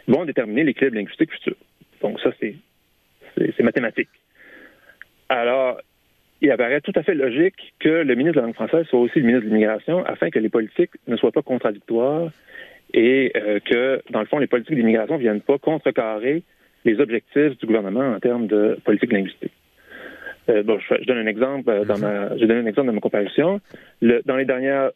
[0.08, 1.56] vont déterminer l'équilibre linguistique futur.
[2.00, 2.56] Donc ça, c'est,
[3.36, 4.08] c'est mathématique.
[5.28, 5.80] Alors,
[6.44, 9.18] il apparaît tout à fait logique que le ministre de la langue française soit aussi
[9.20, 12.30] le ministre de l'immigration afin que les politiques ne soient pas contradictoires
[12.92, 16.42] et euh, que, dans le fond, les politiques d'immigration ne viennent pas contrecarrer
[16.84, 19.52] les objectifs du gouvernement en termes de politique linguistique.
[20.50, 23.00] Euh, bon, je, donne un exemple euh, dans ma, je donne un exemple dans ma
[23.00, 23.62] comparution.
[24.02, 24.90] Le, dans les dernières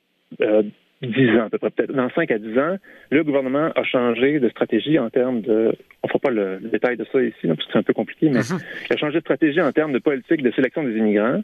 [1.02, 2.76] 10 ans à peu près, peut-être dans 5 à 10 ans,
[3.10, 5.72] le gouvernement a changé de stratégie en termes de...
[6.02, 8.28] On ne fera pas le, détail de ça ici, parce que c'est un peu compliqué,
[8.28, 8.58] mais mhm.
[8.88, 11.42] il a changé de stratégie en termes de politique de sélection des immigrants.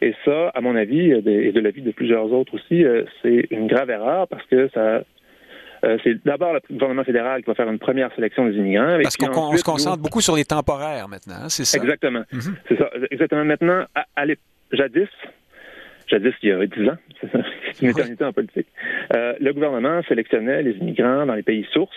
[0.00, 3.66] Et ça, à mon avis, et de l'avis de plusieurs autres aussi, euh, c'est une
[3.66, 5.02] grave erreur parce que ça
[5.84, 8.98] euh, c'est d'abord le gouvernement fédéral qui va faire une première sélection des immigrants.
[9.02, 11.78] Parce qu'on se concentre beaucoup sur les temporaires maintenant, hein, c'est ça?
[11.78, 12.24] Exactement.
[12.32, 12.56] Mhm.
[12.68, 12.90] C'est ça.
[13.10, 13.44] Exactement.
[13.44, 14.24] Maintenant, à, à
[14.72, 15.08] jadis,
[16.14, 16.96] jadis, il y a 10 ans,
[17.72, 18.66] c'est une éternité en politique,
[19.14, 21.94] euh, le gouvernement sélectionnait les immigrants dans les pays sources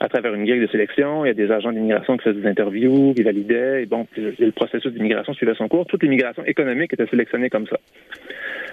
[0.00, 1.24] à travers une grille de sélection.
[1.24, 4.50] Il y a des agents d'immigration qui faisaient des interviews, qui validaient, et bon, le
[4.52, 5.86] processus d'immigration suivait son cours.
[5.86, 7.78] Toute l'immigration économique était sélectionnée comme ça.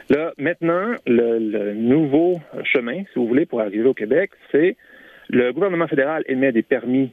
[0.09, 4.75] Là, maintenant, le, nouveau chemin, si vous voulez, pour arriver au Québec, c'est
[5.29, 7.09] le gouvernement fédéral émet des permis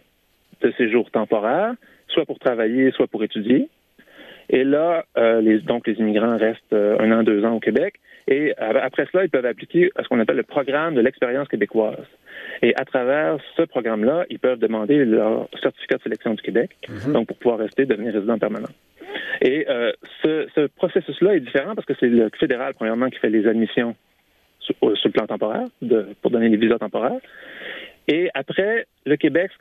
[0.60, 1.72] de séjour temporaire,
[2.08, 3.70] soit pour travailler, soit pour étudier.
[4.52, 7.94] Et là, euh, les, donc les immigrants restent euh, un an, deux ans au Québec.
[8.28, 12.06] Et après cela, ils peuvent appliquer à ce qu'on appelle le programme de l'expérience québécoise.
[12.62, 17.12] Et à travers ce programme-là, ils peuvent demander leur certificat de sélection du Québec, mhm.
[17.12, 18.68] donc pour pouvoir rester, devenir résident permanent.
[19.40, 19.90] Et euh,
[20.22, 23.96] ce, ce processus-là est différent parce que c'est le fédéral, premièrement, qui fait les admissions
[24.60, 27.20] sur, sur le plan temporaire, de, pour donner les visas temporaires.
[28.12, 29.52] Et après, le Québec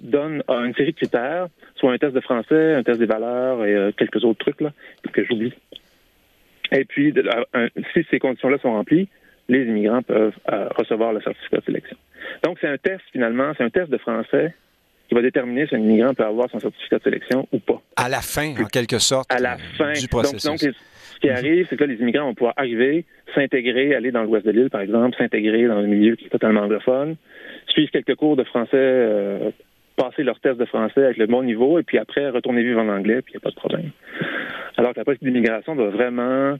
[0.00, 3.74] donne une série de critères, soit un test de français, un test des valeurs et
[3.74, 4.72] euh, quelques autres trucs là,
[5.12, 5.52] que j'oublie.
[6.70, 7.12] Et puis,
[7.92, 9.08] si ces conditions-là sont remplies,
[9.50, 11.96] les immigrants peuvent euh, recevoir le certificat de sélection.
[12.44, 14.54] Donc, c'est un test, finalement, c'est un test de français
[15.08, 17.82] qui va déterminer si un immigrant peut avoir son certificat de sélection ou pas.
[17.96, 19.92] À la fin, en quelque sorte, à la fin.
[19.92, 20.46] du processus.
[20.46, 24.46] Donc, ce qui arrive, c'est que les immigrants vont pouvoir arriver, s'intégrer, aller dans l'ouest
[24.46, 27.16] de l'île, par exemple, s'intégrer dans un milieu qui est totalement anglophone,
[27.68, 29.50] suivre quelques cours de français, euh,
[29.96, 32.88] passer leur test de français avec le bon niveau, et puis après, retourner vivre en
[32.88, 33.90] anglais, puis il n'y a pas de problème.
[34.76, 36.58] Alors que la politique d'immigration doit vraiment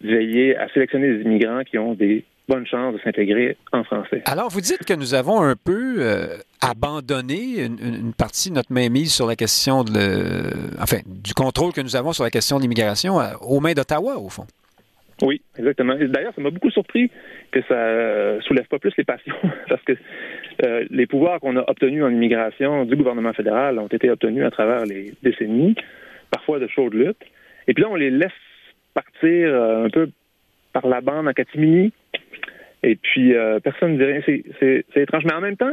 [0.00, 4.22] veiller à sélectionner des immigrants qui ont des bonnes chances de s'intégrer en français.
[4.24, 9.12] Alors, vous dites que nous avons un peu euh, abandonné une, partie de notre mainmise
[9.12, 13.20] sur la question de enfin, du contrôle que nous avons sur la question de l'immigration
[13.20, 14.46] euh, aux mains d'Ottawa, au fond.
[15.22, 15.94] Oui, exactement.
[15.96, 17.10] D'ailleurs, ça m'a beaucoup surpris
[17.50, 19.34] que ça euh, soulève pas plus les passions,
[19.68, 19.92] parce que
[20.64, 24.50] euh, les pouvoirs qu'on a obtenus en immigration du gouvernement fédéral ont été obtenus à
[24.50, 25.74] travers les décennies,
[26.30, 27.24] parfois de chaudes luttes.
[27.68, 28.30] Et puis là, on les laisse
[28.94, 30.10] partir euh, un peu
[30.72, 31.92] par la bande en catimini.
[32.82, 33.34] Et puis,
[33.64, 34.20] personne ne dit rien.
[34.60, 35.24] C'est étrange.
[35.24, 35.72] Mais en même temps,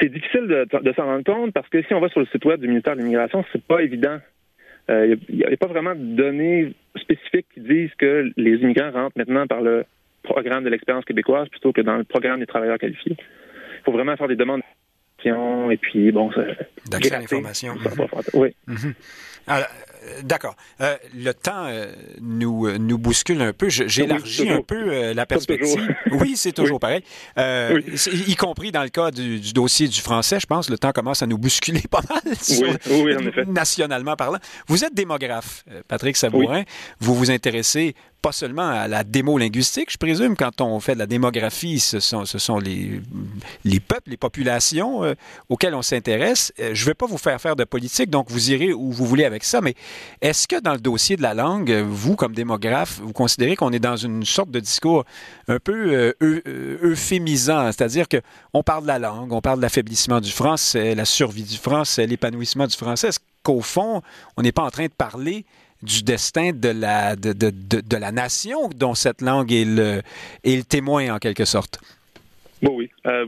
[0.00, 2.44] c'est difficile de, de s'en rendre compte parce que si on va sur le site
[2.44, 4.18] web du ministère de l'Immigration, c'est pas évident
[4.88, 9.46] il n'y a, pas vraiment de données spécifiques qui disent que les immigrants rentrent maintenant
[9.46, 9.84] par le
[10.28, 13.16] programme de l'expérience québécoise plutôt que dans le programme des travailleurs qualifiés.
[13.18, 14.62] Il faut vraiment faire des demandes
[15.70, 16.30] et puis bon,
[16.86, 17.74] d'accès à l'information.
[18.34, 18.54] Oui.
[18.66, 18.94] Mhm.
[19.48, 19.62] Euh,
[20.24, 20.54] d'accord.
[20.80, 21.86] Euh, le temps euh,
[22.20, 23.68] nous, nous bouscule un peu.
[23.68, 25.94] J'élargis un peu la perspective.
[26.12, 27.02] Oui, c'est toujours pareil.
[27.36, 31.26] Y compris dans le cas du, dossier du français, je pense, le temps commence à
[31.26, 32.34] nous bousculer pas mal.
[32.90, 33.44] oui, en effet.
[33.46, 34.38] Nationalement parlant.
[34.66, 36.62] Vous êtes démographe, Patrick Sabourin.
[37.00, 40.98] Vous vous intéressez pas seulement à la démo linguistique, je présume, quand on fait de
[40.98, 43.00] la démographie, ce sont, les,
[43.64, 45.14] les peuples, les populations
[45.48, 46.52] auxquelles on s'intéresse.
[46.58, 49.24] je ne vais pas vous faire faire de politique, donc vous irez où vous voulez
[49.24, 49.74] avec ça, mais
[50.20, 53.78] est-ce que dans le dossier de la langue, vous, comme démographe, vous considérez qu'on est
[53.78, 55.04] dans une sorte de discours
[55.48, 60.20] un peu euh, euh, euphémisant, c'est-à-dire qu'on parle de la langue, on parle de l'affaiblissement
[60.20, 63.08] du français, la survie du français, l'épanouissement du français.
[63.08, 64.02] Est-ce qu'au fond,
[64.36, 65.44] on n'est pas en train de parler
[65.82, 70.00] du destin de la, de, de, de, la nation dont cette langue est le,
[70.44, 71.78] est le témoin, en quelque sorte?
[72.62, 72.90] Bon, oui.
[73.06, 73.24] Euh,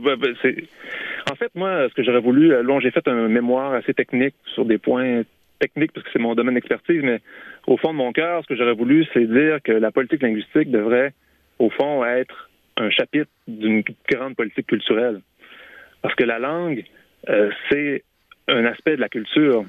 [1.31, 4.65] en fait, moi, ce que j'aurais voulu, là, j'ai fait un mémoire assez technique sur
[4.65, 5.23] des points
[5.61, 7.21] technique parce que c'est mon domaine d'expertise, mais
[7.67, 10.71] au fond de mon cœur, ce que j'aurais voulu, c'est dire que la politique linguistique
[10.71, 11.13] devrait,
[11.59, 15.21] au fond, être un chapitre d'une grande politique culturelle.
[16.01, 16.83] Parce que la langue,
[17.29, 18.03] euh, c'est
[18.47, 19.65] un aspect de la culture.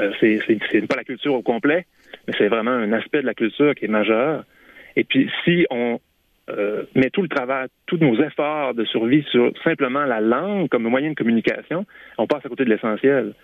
[0.00, 1.86] Euh, c'est pas la culture au complet,
[2.26, 4.44] mais c'est vraiment un aspect de la culture qui est majeur.
[4.96, 6.00] Et puis, si on
[6.50, 10.82] euh, met tout le travail, tous nos efforts de survie sur simplement la langue comme
[10.84, 11.86] moyen de communication,
[12.18, 13.34] on passe à côté de l'essentiel.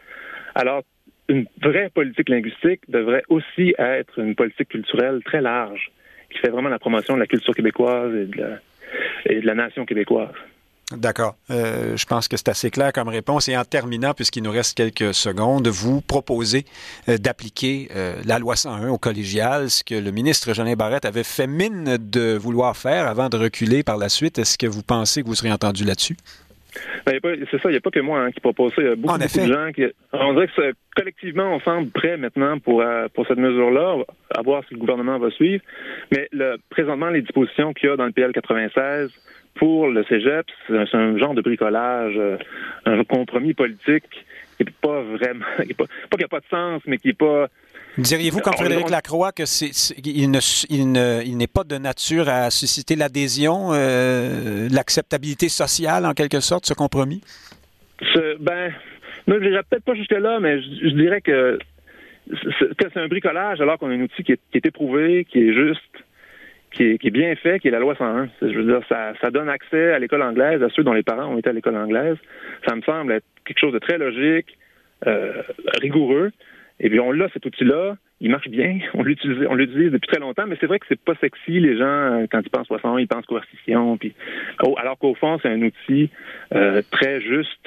[0.55, 0.83] Alors,
[1.29, 5.91] une vraie politique linguistique devrait aussi être une politique culturelle très large,
[6.31, 8.59] qui fait vraiment la promotion de la culture québécoise et de la,
[9.27, 10.35] et de la nation québécoise.
[10.97, 11.37] D'accord.
[11.51, 13.49] Euh, je pense que c'est assez clair comme réponse.
[13.49, 16.65] Et en terminant, puisqu'il nous reste quelques secondes, vous proposez
[17.11, 21.25] euh, d'appliquer euh, la loi 101 au collégial, ce que le ministre Jeanin Barrette avait
[21.25, 24.39] fait mine de vouloir faire avant de reculer par la suite.
[24.39, 26.17] Est-ce que vous pensez que vous serez entendu là-dessus?
[27.07, 27.19] Ben,
[27.51, 28.83] c'est ça, il n'y a pas que moi hein, qui propose ça.
[28.83, 29.85] Il y a beaucoup, de gens qui.
[30.13, 33.97] On dirait que collectivement, on semble prêt maintenant pour, euh, pour cette mesure-là,
[34.35, 35.63] à voir si le gouvernement va suivre.
[36.13, 39.11] Mais le, présentement, les dispositions qu'il y a dans le PL 96
[39.59, 42.37] pour le cégep, c'est un genre de bricolage, euh,
[42.87, 44.05] un compromis politique
[44.57, 45.45] qui n'est pas vraiment.
[45.67, 47.49] Qui pas, pas qu'il n'y a pas de sens, mais qui n'est pas
[47.99, 49.43] Diriez-vous, comme Frédéric Lacroix, que
[50.05, 56.75] il n'est pas de nature à susciter l'adhésion, euh, l'acceptabilité sociale, en quelque sorte, ce
[56.75, 57.23] compromis?
[58.39, 58.73] ben,
[59.27, 61.59] je ne dirais peut-être pas jusque-là, mais je, dirais que
[62.81, 65.83] c'est un bricolage alors qu'on a un outil qui est, éprouvé, qui est juste,
[66.71, 68.29] qui est, bien fait, qui est la loi 101.
[68.43, 71.39] Je veux dire, ça, donne accès à l'école anglaise à ceux dont les parents ont
[71.39, 72.17] été à l'école anglaise.
[72.67, 74.59] Ça me semble être quelque chose de très logique,
[75.07, 75.43] euh,
[75.81, 76.31] rigoureux.
[76.81, 80.21] Et puis on l'a cet outil-là, il marche bien, on l'utilise, on l'utilise depuis très
[80.21, 81.61] longtemps, mais c'est vrai que c'est pas sexy.
[81.61, 83.97] Les gens, euh, quand ils pensent poisson, ils pensent coercition.
[83.97, 84.15] Puis,
[84.77, 86.11] alors qu'au fond, c'est un outil
[86.55, 87.61] euh, très juste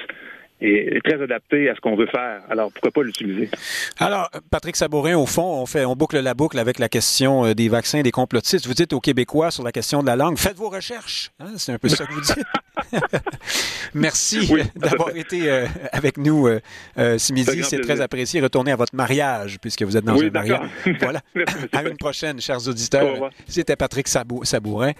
[0.62, 2.42] et très adapté à ce qu'on veut faire.
[2.48, 3.50] Alors, pourquoi pas l'utiliser?
[3.98, 7.54] Alors, Patrick Sabourin, au fond, on fait, on boucle la boucle avec la question euh,
[7.54, 8.66] des vaccins, des complotistes.
[8.66, 11.32] Vous dites aux Québécois sur la question de la langue, faites vos recherches.
[11.40, 11.52] Hein?
[11.56, 12.44] C'est un peu ça que vous dites.
[13.94, 16.60] Merci d'avoir été euh, avec nous euh,
[16.96, 17.62] ce midi.
[17.64, 18.40] C'est très apprécié.
[18.40, 20.60] Retournez à votre mariage, puisque vous êtes dans un mariage.
[21.00, 21.20] Voilà.
[21.72, 23.30] à une prochaine, chers auditeurs.
[23.48, 24.92] C'était Patrick Sabourin,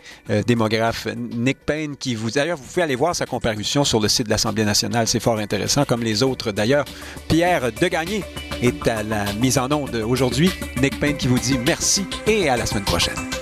[0.47, 2.31] démographe Nick Payne, qui vous...
[2.31, 5.07] D'ailleurs, vous pouvez aller voir sa comparution sur le site de l'Assemblée nationale.
[5.07, 5.52] C'est fort intéressant
[5.87, 6.85] comme les autres d'ailleurs.
[7.29, 8.25] Pierre Degagné
[8.63, 10.51] est à la mise en onde aujourd'hui.
[10.81, 13.42] Nick Payne qui vous dit merci et à la semaine prochaine.